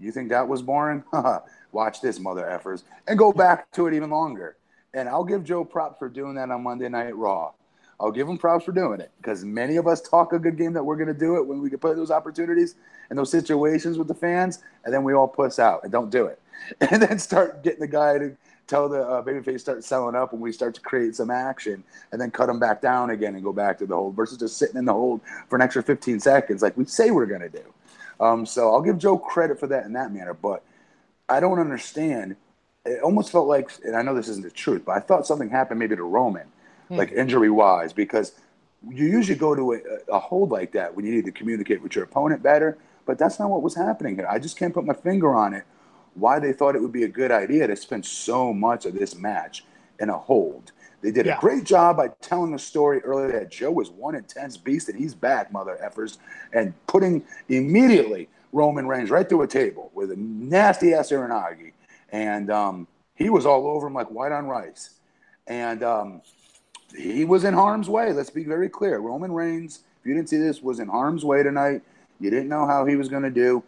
[0.00, 1.02] you think that was boring?
[1.72, 4.56] Watch this, mother effers, and go back to it even longer.
[4.94, 7.52] And I'll give Joe props for doing that on Monday Night Raw.
[8.00, 10.72] I'll give him props for doing it because many of us talk a good game
[10.72, 12.76] that we're going to do it when we can put those opportunities
[13.10, 16.26] and those situations with the fans, and then we all puss out and don't do
[16.26, 16.40] it,
[16.80, 18.36] and then start getting the guy to
[18.66, 21.82] tell the uh, babyface start selling up when we start to create some action,
[22.12, 24.58] and then cut them back down again and go back to the hold versus just
[24.58, 27.48] sitting in the hold for an extra 15 seconds like we say we're going to
[27.48, 27.64] do.
[28.20, 30.64] Um, so I'll give Joe credit for that in that manner, but
[31.28, 32.36] I don't understand.
[32.84, 35.50] It almost felt like, and I know this isn't the truth, but I thought something
[35.50, 36.46] happened maybe to Roman,
[36.88, 36.96] hmm.
[36.96, 38.32] like injury wise, because
[38.88, 39.78] you usually go to a,
[40.12, 43.38] a, hold like that when you need to communicate with your opponent better, but that's
[43.38, 44.26] not what was happening here.
[44.28, 45.64] I just can't put my finger on it.
[46.14, 49.14] Why they thought it would be a good idea to spend so much of this
[49.14, 49.64] match
[49.98, 50.72] in a hold.
[51.00, 51.38] They did yeah.
[51.38, 54.98] a great job by telling the story earlier that Joe was one intense beast and
[54.98, 56.18] he's back, mother effers,
[56.52, 61.72] and putting immediately Roman Reigns right through a table with a nasty ass Uranage,
[62.10, 64.94] and um, he was all over him like white on rice,
[65.46, 66.22] and um,
[66.96, 68.12] he was in harm's way.
[68.12, 68.98] Let's be very clear.
[68.98, 71.82] Roman Reigns, if you didn't see this, was in harm's way tonight.
[72.18, 73.62] You didn't know how he was going to do.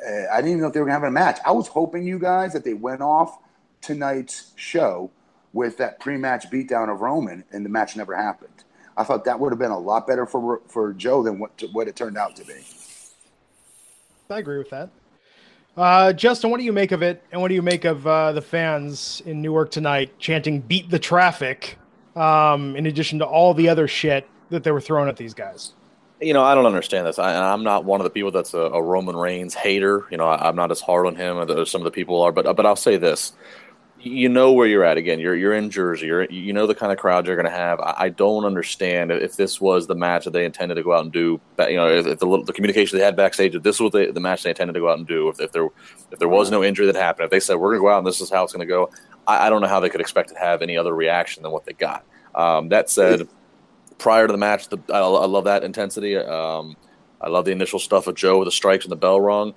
[0.00, 1.38] Uh, I didn't even know if they were going to have a match.
[1.44, 3.38] I was hoping you guys that they went off
[3.82, 5.10] tonight's show
[5.52, 8.64] with that pre-match beatdown of Roman, and the match never happened.
[8.96, 11.88] I thought that would have been a lot better for for Joe than what what
[11.88, 12.54] it turned out to be.
[14.30, 14.90] I agree with that.
[15.76, 18.32] Uh, Justin, what do you make of it, and what do you make of uh,
[18.32, 21.78] the fans in Newark tonight chanting "Beat the traffic"?
[22.14, 25.72] Um, in addition to all the other shit that they were throwing at these guys.
[26.20, 27.18] You know, I don't understand this.
[27.18, 30.06] I, am not one of the people that's a, a Roman Reigns hater.
[30.10, 32.30] You know, I, am not as hard on him as some of the people are.
[32.30, 33.32] But but I'll say this:
[34.04, 35.20] you know where you're at again.
[35.20, 36.06] You're you're in Jersey.
[36.06, 37.78] You're you know the kind of crowd you're going to have.
[37.80, 41.04] I, I, don't understand if this was the match that they intended to go out
[41.04, 41.40] and do.
[41.58, 44.20] You know, if, if the, the communication they had backstage, if this was the, the
[44.20, 45.68] match they intended to go out and do, if, if there
[46.10, 47.98] if there was no injury that happened, if they said we're going to go out
[47.98, 48.90] and this is how it's going to go,
[49.26, 51.64] I, I, don't know how they could expect to have any other reaction than what
[51.64, 52.04] they got.
[52.34, 53.28] Um, that said,
[53.98, 56.16] prior to the match, the, I, I, love that intensity.
[56.16, 56.76] Um,
[57.20, 59.54] I love the initial stuff of Joe with the strikes and the bell rung.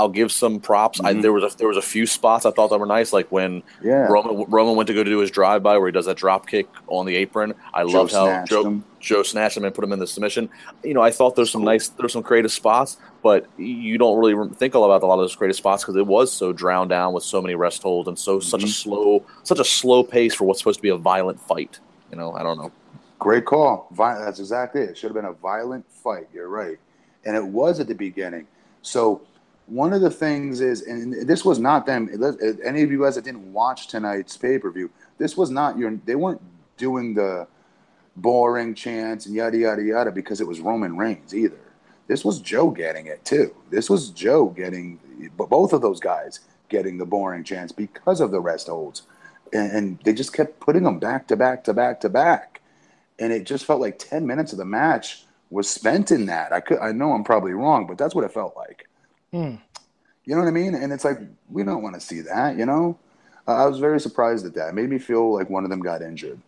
[0.00, 0.98] I'll give some props.
[0.98, 1.18] Mm-hmm.
[1.18, 3.30] I, there was a, there was a few spots I thought that were nice, like
[3.30, 4.06] when yeah.
[4.06, 6.46] Roman Roman went to go to do his drive by where he does that drop
[6.46, 7.52] kick on the apron.
[7.74, 8.84] I Joe loved how Joe him.
[8.98, 10.48] Joe snatched him and put him in the submission.
[10.82, 11.66] You know, I thought there's some cool.
[11.66, 15.20] nice there's some creative spots, but you don't really think all about a lot of
[15.20, 18.18] those creative spots because it was so drowned down with so many rest holds and
[18.18, 18.48] so mm-hmm.
[18.48, 18.70] such a mm-hmm.
[18.70, 21.78] slow such a slow pace for what's supposed to be a violent fight.
[22.10, 22.72] You know, I don't know.
[23.18, 23.86] Great call.
[23.98, 24.90] That's exactly it.
[24.90, 26.28] It should have been a violent fight.
[26.32, 26.78] You're right,
[27.26, 28.46] and it was at the beginning.
[28.80, 29.20] So
[29.70, 32.10] one of the things is, and this was not them.
[32.20, 32.32] Uh,
[32.64, 35.96] any of you guys that didn't watch tonight's pay per view, this was not your.
[36.04, 36.42] They weren't
[36.76, 37.46] doing the
[38.16, 41.60] boring chants and yada yada yada because it was Roman Reigns either.
[42.08, 43.54] This was Joe getting it too.
[43.70, 44.98] This was Joe getting,
[45.36, 49.02] but both of those guys getting the boring chants because of the rest holds,
[49.52, 52.60] and, and they just kept putting them back to back to back to back,
[53.20, 56.52] and it just felt like ten minutes of the match was spent in that.
[56.52, 58.88] I could, I know I'm probably wrong, but that's what it felt like.
[59.32, 59.56] Hmm.
[60.24, 60.74] You know what I mean?
[60.74, 61.18] And it's like
[61.48, 62.56] we don't want to see that.
[62.56, 62.98] You know,
[63.48, 64.68] uh, I was very surprised at that.
[64.68, 66.40] It made me feel like one of them got injured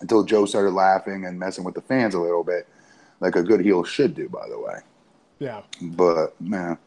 [0.00, 2.66] until Joe started laughing and messing with the fans a little bit,
[3.20, 4.28] like a good heel should do.
[4.28, 4.80] By the way.
[5.38, 5.62] Yeah.
[5.80, 6.78] But man.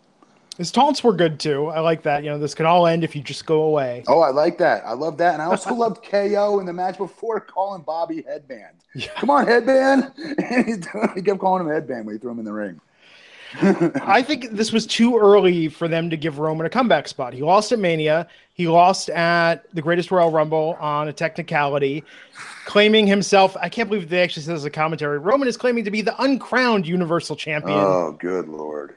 [0.57, 1.67] His taunts were good too.
[1.67, 2.23] I like that.
[2.23, 4.05] You know, this can all end if you just go away.
[4.07, 4.85] Oh, I like that.
[4.85, 5.33] I love that.
[5.33, 8.77] And I also loved KO in the match before calling Bobby headband.
[8.93, 9.09] Yeah.
[9.17, 10.13] Come on, headband.
[11.15, 12.79] he kept calling him headband when he threw him in the ring.
[13.61, 17.33] I think this was too early for them to give Roman a comeback spot.
[17.33, 18.27] He lost at Mania.
[18.53, 22.03] He lost at the Greatest Royal Rumble on a technicality,
[22.65, 23.57] claiming himself.
[23.59, 25.19] I can't believe they actually said says a commentary.
[25.19, 27.77] Roman is claiming to be the uncrowned Universal Champion.
[27.77, 28.95] Oh, good lord!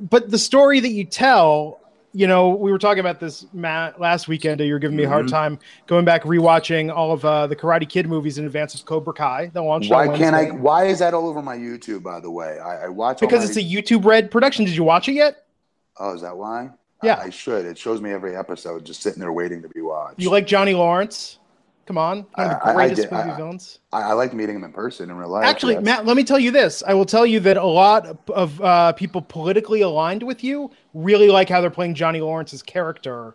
[0.00, 1.80] But the story that you tell
[2.14, 4.60] you know, we were talking about this Matt last weekend.
[4.60, 5.34] You were giving me a hard mm-hmm.
[5.34, 5.58] time
[5.88, 9.50] going back rewatching all of uh, the Karate Kid movies in advance of Cobra Kai.
[9.52, 9.90] The launch.
[9.90, 10.52] Why can't I?
[10.52, 12.04] Why is that all over my YouTube?
[12.04, 13.46] By the way, I, I watch because my...
[13.46, 14.64] it's a YouTube Red production.
[14.64, 15.44] Did you watch it yet?
[15.98, 16.70] Oh, is that why?
[17.02, 17.66] Yeah, I, I should.
[17.66, 20.20] It shows me every episode, just sitting there waiting to be watched.
[20.20, 21.38] You like Johnny Lawrence?
[21.86, 23.78] Come on, one of the greatest I, I movie villains.
[23.92, 25.44] I, I liked meeting him in person in real life.
[25.44, 25.84] Actually, yes.
[25.84, 26.82] Matt, let me tell you this.
[26.86, 31.28] I will tell you that a lot of uh, people politically aligned with you really
[31.28, 33.34] like how they're playing Johnny Lawrence's character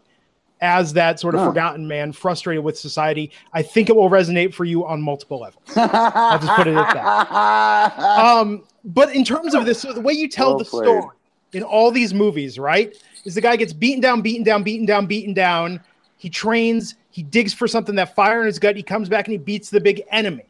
[0.62, 1.47] as that sort of huh.
[1.47, 3.32] forgotten man, frustrated with society.
[3.54, 5.64] I think it will resonate for you on multiple levels.
[5.76, 8.00] I'll just put it at that.
[8.20, 10.84] Um, but in terms of this, so the way you tell well the played.
[10.86, 11.16] story
[11.54, 12.95] in all these movies, right,
[13.26, 15.82] is the guy gets beaten down, beaten down, beaten down, beaten down.
[16.20, 18.76] He trains he digs for something that fire in his gut.
[18.76, 20.43] He comes back and he beats the big enemy.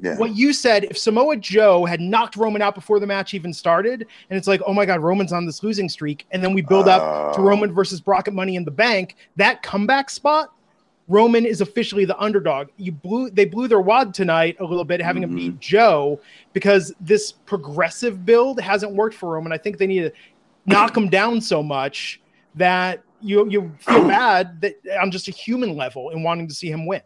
[0.00, 0.16] Yeah.
[0.16, 4.06] What you said, if Samoa Joe had knocked Roman out before the match even started,
[4.30, 6.88] and it's like, oh my God, Roman's on this losing streak, and then we build
[6.88, 10.52] up uh, to Roman versus Brock at Money in the Bank, that comeback spot,
[11.08, 12.68] Roman is officially the underdog.
[12.76, 15.32] You blew, they blew their wad tonight a little bit, having mm-hmm.
[15.32, 15.60] him beat mm-hmm.
[15.60, 16.20] Joe
[16.52, 19.52] because this progressive build hasn't worked for Roman.
[19.52, 20.12] I think they need to
[20.66, 22.20] knock him down so much
[22.54, 26.70] that you you feel bad that on just a human level in wanting to see
[26.70, 27.02] him win.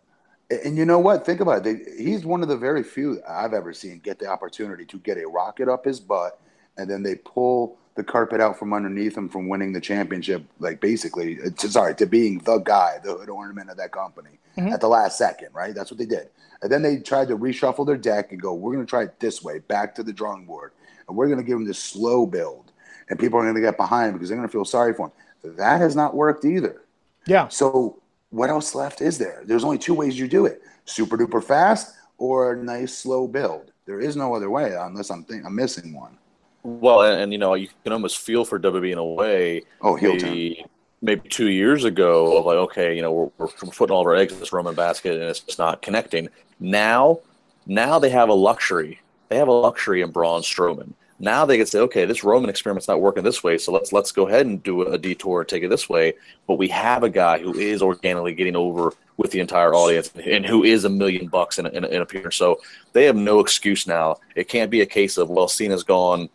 [0.51, 1.25] And you know what?
[1.25, 1.87] Think about it.
[1.87, 5.17] They, he's one of the very few I've ever seen get the opportunity to get
[5.17, 6.39] a rocket up his butt,
[6.77, 10.45] and then they pull the carpet out from underneath him from winning the championship.
[10.59, 14.73] Like basically, sorry, to being the guy, the hood ornament of that company mm-hmm.
[14.73, 15.49] at the last second.
[15.55, 15.75] Right?
[15.75, 16.29] That's what they did.
[16.61, 19.19] And then they tried to reshuffle their deck and go, "We're going to try it
[19.21, 20.73] this way, back to the drawing board,
[21.09, 22.73] and we're going to give him this slow build."
[23.09, 25.07] And people are going to get behind him because they're going to feel sorry for
[25.07, 25.13] him.
[25.43, 26.83] That has not worked either.
[27.27, 27.49] Yeah.
[27.49, 29.43] So what else left is there?
[29.45, 33.73] There's only two ways you do it: super duper fast or a nice slow build.
[33.87, 36.17] There is no other way unless I'm think I'm missing one.
[36.63, 39.63] Well, and, and, you know, you can almost feel for WWE in a way.
[39.81, 40.65] Oh, heel maybe,
[41.01, 44.15] maybe two years ago of like, okay, you know, we're, we're putting all of our
[44.15, 46.29] eggs in this Roman basket and it's just not connecting.
[46.61, 47.19] Now,
[47.67, 49.01] now they have a luxury.
[49.29, 50.93] They have a luxury in Braun Strowman.
[51.23, 54.11] Now they can say, okay, this Roman experiment's not working this way, so let's let's
[54.11, 56.15] go ahead and do a detour and take it this way.
[56.49, 60.45] But we have a guy who is organically getting over with the entire audience and
[60.45, 62.35] who is a million bucks in, in, in appearance.
[62.35, 62.61] So
[62.93, 64.17] they have no excuse now.
[64.35, 66.29] It can't be a case of well, Cena's gone,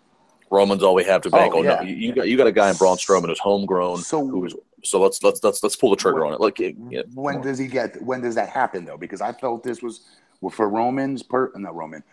[0.50, 1.54] Roman's all we have to bank.
[1.54, 1.76] Oh, oh yeah.
[1.76, 3.98] no, you got you got a guy in Braun Strowman who's homegrown.
[3.98, 6.40] So who's so let's let's let's let's pull the trigger when, on it.
[6.40, 8.02] Like yeah, when does he get?
[8.02, 8.98] When does that happen though?
[8.98, 10.06] Because I felt this was
[10.50, 12.04] for Roman's per not Roman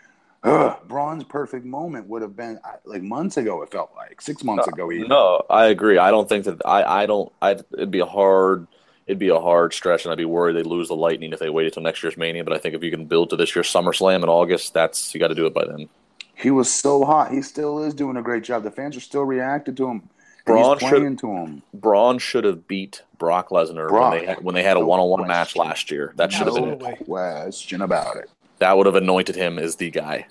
[0.44, 3.62] Ugh, Braun's perfect moment would have been like months ago.
[3.62, 4.92] It felt like six months uh, ago.
[4.92, 5.08] Even.
[5.08, 5.96] No, I agree.
[5.96, 7.02] I don't think that I.
[7.02, 7.32] I don't.
[7.40, 7.52] I.
[7.72, 8.66] It'd be a hard.
[9.06, 11.50] It'd be a hard stretch, and I'd be worried they lose the Lightning if they
[11.50, 12.44] waited till next year's Mania.
[12.44, 15.20] But I think if you can build to this year's SummerSlam in August, that's you
[15.20, 15.88] got to do it by then.
[16.34, 17.32] He was so hot.
[17.32, 18.64] He still is doing a great job.
[18.64, 20.10] The fans are still reacting to him.
[20.44, 21.62] Braun should to him.
[21.72, 25.08] Braun should have beat Brock Lesnar when they had, when they had a one on
[25.08, 26.12] one match last year.
[26.16, 27.06] That should have been it.
[27.06, 28.28] Question about it
[28.58, 30.26] that would have anointed him as the guy.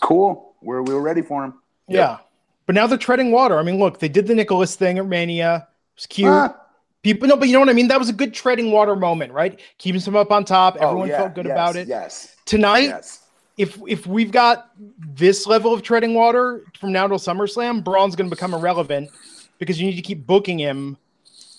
[0.00, 0.54] Cool.
[0.62, 1.54] We're we were ready for him.
[1.88, 2.18] Yeah.
[2.66, 3.58] But now they're treading water.
[3.58, 5.66] I mean, look, they did the Nicholas thing at Mania.
[5.66, 6.28] It was cute.
[6.28, 6.56] Ah.
[7.02, 7.88] People no, but you know what I mean?
[7.88, 9.58] That was a good treading water moment, right?
[9.78, 10.76] Keeping some up on top.
[10.78, 11.88] Oh, Everyone oh, yeah, felt good yes, about it.
[11.88, 12.36] Yes.
[12.44, 13.26] Tonight, yes.
[13.56, 18.28] if if we've got this level of treading water from now till SummerSlam, Braun's gonna
[18.28, 19.08] become irrelevant
[19.58, 20.98] because you need to keep booking him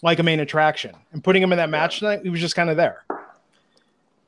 [0.04, 0.96] like a main attraction.
[1.12, 3.04] And putting him in that match tonight, he was just kind of there.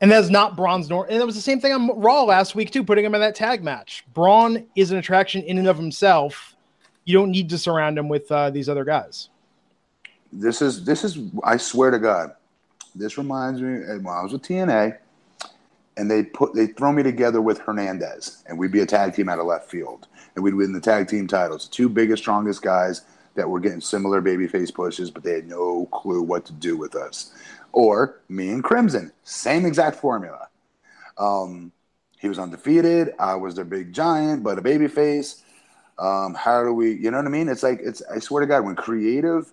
[0.03, 2.71] And that's not Braun's nor and it was the same thing on Raw last week
[2.71, 4.03] too, putting him in that tag match.
[4.13, 6.57] Braun is an attraction in and of himself.
[7.05, 9.29] You don't need to surround him with uh, these other guys.
[10.33, 12.35] This is this is I swear to God,
[12.93, 14.97] this reminds me when I was with TNA,
[15.95, 19.29] and they put they throw me together with Hernandez, and we'd be a tag team
[19.29, 21.69] out of left field, and we'd win the tag team titles.
[21.69, 23.03] Two biggest, strongest guys
[23.35, 26.93] that were getting similar babyface pushes, but they had no clue what to do with
[26.93, 27.31] us
[27.73, 30.47] or me and Crimson, same exact formula.
[31.17, 31.71] Um,
[32.19, 33.13] he was undefeated.
[33.19, 35.43] I was their big giant, but a baby face.
[35.99, 37.49] Um, how do we, you know what I mean?
[37.49, 39.51] It's like, it's, I swear to God, when creative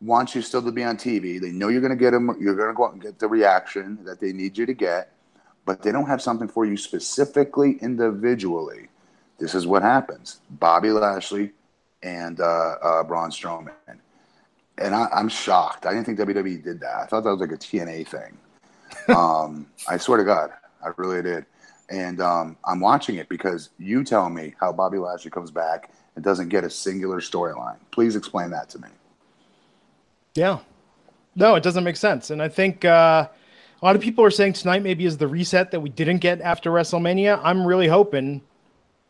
[0.00, 2.54] wants you still to be on TV, they know you're going to get them, you're
[2.54, 5.12] going to go out and get the reaction that they need you to get,
[5.64, 8.88] but they don't have something for you specifically, individually.
[9.38, 10.40] This is what happens.
[10.50, 11.52] Bobby Lashley
[12.02, 13.72] and uh, uh, Braun Strowman
[14.80, 15.86] and I, am shocked.
[15.86, 16.96] I didn't think WWE did that.
[16.96, 18.38] I thought that was like a TNA thing.
[19.16, 20.50] um, I swear to God,
[20.84, 21.46] I really did.
[21.90, 26.24] And um, I'm watching it because you tell me how Bobby Lashley comes back and
[26.24, 27.76] doesn't get a singular storyline.
[27.90, 28.88] Please explain that to me.
[30.34, 30.58] Yeah,
[31.34, 32.30] no, it doesn't make sense.
[32.30, 33.28] And I think uh,
[33.80, 36.40] a lot of people are saying tonight maybe is the reset that we didn't get
[36.40, 37.40] after WrestleMania.
[37.42, 38.42] I'm really hoping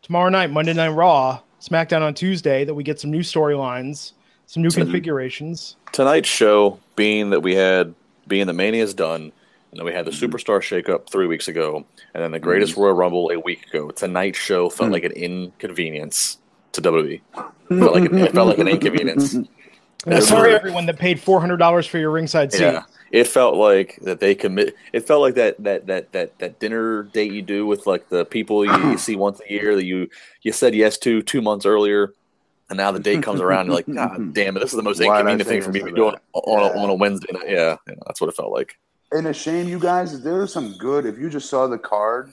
[0.01, 4.13] tomorrow night, Monday Night Raw, SmackDown on Tuesday, that we get some new storylines
[4.49, 5.75] some new configurations.
[5.91, 7.93] Tonight's show, being that we had,
[8.27, 10.25] being the Mania is done, and then we had the mm-hmm.
[10.25, 11.85] Superstar shakeup three weeks ago,
[12.15, 12.81] and then the Greatest mm-hmm.
[12.81, 13.91] Royal Rumble a week ago.
[13.91, 14.93] Tonight's show felt mm-hmm.
[14.93, 16.39] like an inconvenience
[16.71, 17.13] to WWE.
[17.13, 17.21] It
[17.67, 19.37] felt like, it felt like an inconvenience.
[20.21, 22.61] sorry, everyone that paid four hundred dollars for your ringside seat.
[22.61, 24.75] Yeah, it felt like that they commit.
[24.93, 28.25] It felt like that that that that that dinner date you do with like the
[28.25, 30.09] people you, you see once a year that you
[30.41, 32.15] you said yes to two months earlier
[32.69, 35.01] and now the date comes around, you're like, God damn it, this is the most
[35.01, 36.69] inconvenient thing for me to be doing on, yeah.
[36.69, 37.49] a, on a Wednesday night.
[37.49, 38.77] Yeah, yeah, that's what it felt like.
[39.11, 41.05] And a shame, you guys, there's some good.
[41.05, 42.31] If you just saw the card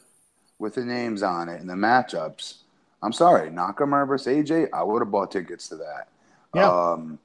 [0.59, 2.59] with the names on it and the matchups,
[3.03, 6.09] I'm sorry, Nakamura versus AJ, I would have bought tickets to that.
[6.55, 6.71] Yeah.
[6.71, 7.19] Um,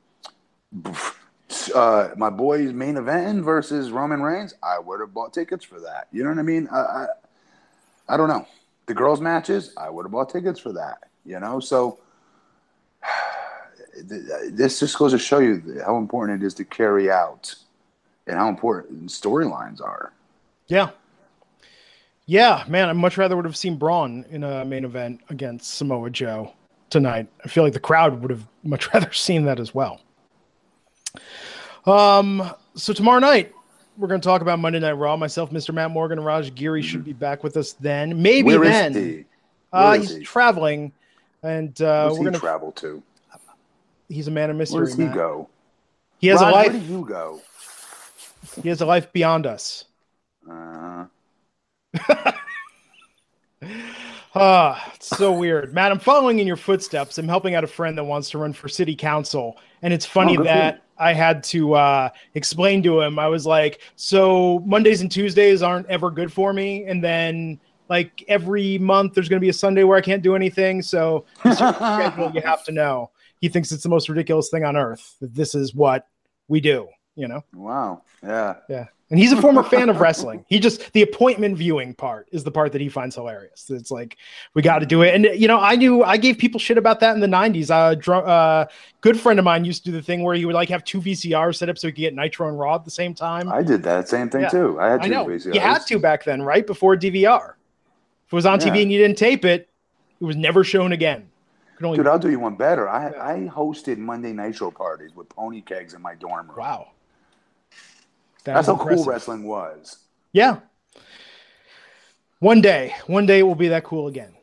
[1.76, 6.08] uh, my boy's main event versus Roman Reigns, I would have bought tickets for that.
[6.12, 6.70] You know what I mean?
[6.72, 7.08] I, I,
[8.10, 8.48] I don't know.
[8.86, 11.10] The girls' matches, I would have bought tickets for that.
[11.26, 12.00] You know, so
[14.04, 17.54] this just goes to show you how important it is to carry out
[18.28, 20.14] and how important storylines are.
[20.68, 20.92] Yeah.
[22.26, 26.10] Yeah, man, I much rather would have seen Braun in a main event against Samoa
[26.10, 26.54] Joe
[26.90, 27.28] tonight.
[27.44, 30.02] I feel like the crowd would have much rather seen that as well.
[31.86, 33.54] Um, so tomorrow night
[33.98, 35.18] we're going to talk about Monday Night Raw.
[35.18, 35.74] Myself, Mr.
[35.74, 36.90] Matt Morgan, and Raj Giri mm-hmm.
[36.90, 38.22] should be back with us then.
[38.22, 38.94] Maybe Where then.
[38.94, 39.26] He?
[39.74, 40.24] Uh, he's he?
[40.24, 40.92] traveling,
[41.44, 43.02] and uh, we're going to travel to
[44.12, 44.80] he's a man of mystery.
[44.80, 45.16] Where does he Matt.
[45.16, 45.50] go?
[46.20, 46.72] He has Ryan, a life.
[46.72, 47.42] Where do you go?
[48.62, 49.86] He has a life beyond us.
[50.50, 51.06] Uh.
[54.34, 55.92] Ah, it's so weird, Matt.
[55.92, 57.18] I'm following in your footsteps.
[57.18, 60.38] I'm helping out a friend that wants to run for city council, and it's funny
[60.38, 63.20] oh, that I had to uh, explain to him.
[63.20, 67.60] I was like, "So Mondays and Tuesdays aren't ever good for me," and then
[67.92, 70.82] like every month there's going to be a Sunday where I can't do anything.
[70.82, 73.12] So schedule, you have to know.
[73.42, 76.08] He thinks it's the most ridiculous thing on earth that this is what
[76.48, 76.88] we do.
[77.16, 77.44] You know?
[77.54, 78.04] Wow.
[78.24, 78.56] Yeah.
[78.70, 78.86] Yeah.
[79.10, 80.46] And he's a former fan of wrestling.
[80.48, 83.70] He just the appointment viewing part is the part that he finds hilarious.
[83.70, 84.16] It's like
[84.54, 85.14] we got to do it.
[85.14, 87.70] And you know, I knew I gave people shit about that in the '90s.
[87.70, 88.68] Uh, dr- uh,
[89.02, 91.02] good friend of mine used to do the thing where he would like have two
[91.02, 93.52] VCRs set up so he could get Nitro and Raw at the same time.
[93.52, 94.48] I did that same thing yeah.
[94.50, 94.80] too.
[94.80, 95.26] I had two I know.
[95.26, 95.56] VCRs.
[95.56, 97.56] You had to back then, right before DVR.
[98.32, 98.68] If it was on yeah.
[98.68, 99.68] TV and you didn't tape it,
[100.22, 101.30] it was never shown again.
[101.84, 102.88] Only- Dude, I'll do you one better.
[102.88, 103.26] I yeah.
[103.26, 106.58] I hosted Monday Nitro parties with pony kegs in my dorm room.
[106.58, 106.92] Wow.
[108.46, 109.04] That That's how impressive.
[109.04, 109.98] cool wrestling was.
[110.32, 110.60] Yeah.
[112.40, 114.34] One day, one day it will be that cool again.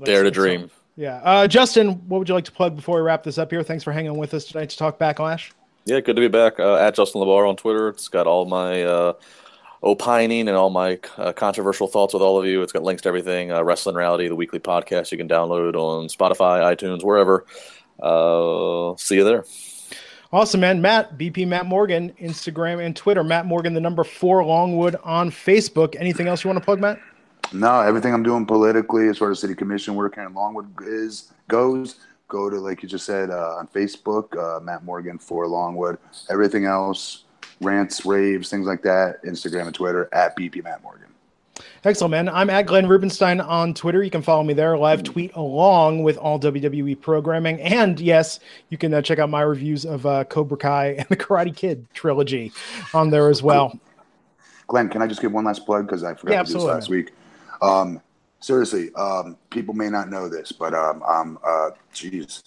[0.00, 0.72] Let's Dare to dream.
[0.96, 1.20] Yeah.
[1.22, 3.62] Uh, Justin, what would you like to plug before we wrap this up here?
[3.62, 5.52] Thanks for hanging with us tonight to talk backlash.
[5.84, 6.58] Yeah, good to be back.
[6.58, 7.88] Uh, at Justin LaBar on Twitter.
[7.90, 9.12] It's got all my uh,
[9.82, 12.62] opining and all my uh, controversial thoughts with all of you.
[12.62, 13.52] It's got links to everything.
[13.52, 17.46] Uh, Wrestling Reality, the weekly podcast you can download on Spotify, iTunes, wherever.
[18.00, 19.44] Uh, see you there.
[20.32, 20.82] Awesome, man.
[20.82, 23.22] Matt, BP Matt Morgan, Instagram and Twitter.
[23.22, 25.94] Matt Morgan, the number four Longwood on Facebook.
[25.98, 26.98] Anything else you want to plug, Matt?
[27.52, 31.96] No, everything I'm doing politically as far as city commission work and Longwood is goes.
[32.28, 35.96] Go to like you just said uh, on Facebook, uh, Matt Morgan for Longwood.
[36.28, 37.22] Everything else,
[37.60, 39.22] rants, raves, things like that.
[39.24, 41.06] Instagram and Twitter at BP Matt Morgan.
[41.84, 42.28] Excellent, man.
[42.28, 44.02] I'm at Glenn Rubenstein on Twitter.
[44.02, 44.76] You can follow me there.
[44.76, 47.60] Live tweet along with all WWE programming.
[47.60, 48.40] And yes,
[48.70, 51.86] you can uh, check out my reviews of uh, Cobra Kai and the Karate Kid
[51.94, 52.52] trilogy
[52.92, 53.78] on there as well.
[54.66, 55.86] Glenn, can I just give one last plug?
[55.86, 57.12] Because I forgot yeah, to do this last week.
[57.62, 58.00] Um,
[58.40, 62.42] seriously, um, people may not know this, but um, I'm, uh, geez,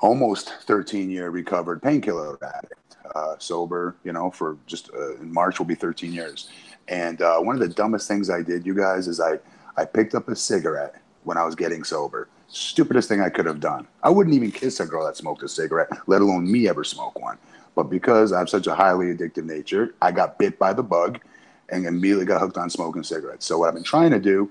[0.00, 2.89] almost 13 year recovered painkiller addict.
[3.14, 6.48] Uh, sober, you know, for just uh, in March will be 13 years
[6.90, 9.38] and uh, one of the dumbest things I did, you guys, is I,
[9.76, 12.28] I picked up a cigarette when I was getting sober.
[12.48, 13.86] Stupidest thing I could have done.
[14.02, 17.18] I wouldn't even kiss a girl that smoked a cigarette, let alone me ever smoke
[17.20, 17.38] one.
[17.76, 21.20] But because I have such a highly addictive nature, I got bit by the bug
[21.68, 23.46] and immediately got hooked on smoking cigarettes.
[23.46, 24.50] So what I've been trying to do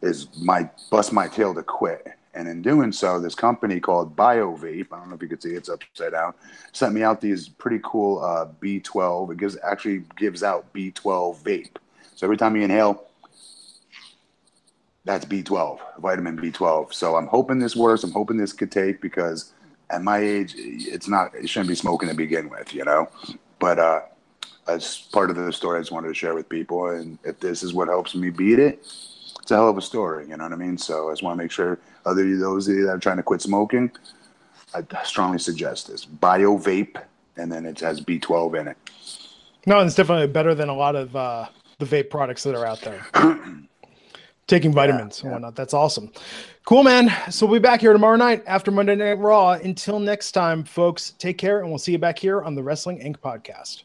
[0.00, 2.06] is my bust my tail to quit.
[2.34, 5.50] And in doing so, this company called BioVape, I don't know if you can see
[5.50, 6.34] it's upside down,
[6.72, 9.32] sent me out these pretty cool uh, B12.
[9.32, 11.76] It gives actually gives out B12 vape.
[12.14, 13.06] So every time you inhale,
[15.04, 16.92] that's B12, vitamin B12.
[16.94, 18.04] So I'm hoping this works.
[18.04, 19.52] I'm hoping this could take because
[19.88, 23.08] at my age, it's not, it shouldn't be smoking to begin with, you know?
[23.58, 24.00] But uh,
[24.68, 26.90] as part of the story I just wanted to share with people.
[26.90, 28.78] And if this is what helps me beat it,
[29.40, 30.28] it's a hell of a story.
[30.28, 30.78] You know what I mean?
[30.78, 33.90] So I just want to make sure other those that are trying to quit smoking,
[34.74, 37.02] I strongly suggest this bio vape,
[37.36, 38.76] and then it has B12 in it.
[39.66, 41.48] No, it's definitely better than a lot of uh,
[41.78, 43.04] the vape products that are out there.
[44.46, 45.54] Taking vitamins yeah, and whatnot.
[45.54, 46.10] That's awesome.
[46.64, 47.12] Cool, man.
[47.30, 49.52] So we'll be back here tomorrow night after Monday Night Raw.
[49.52, 52.98] Until next time, folks, take care, and we'll see you back here on the Wrestling
[52.98, 53.18] Inc.
[53.18, 53.84] podcast.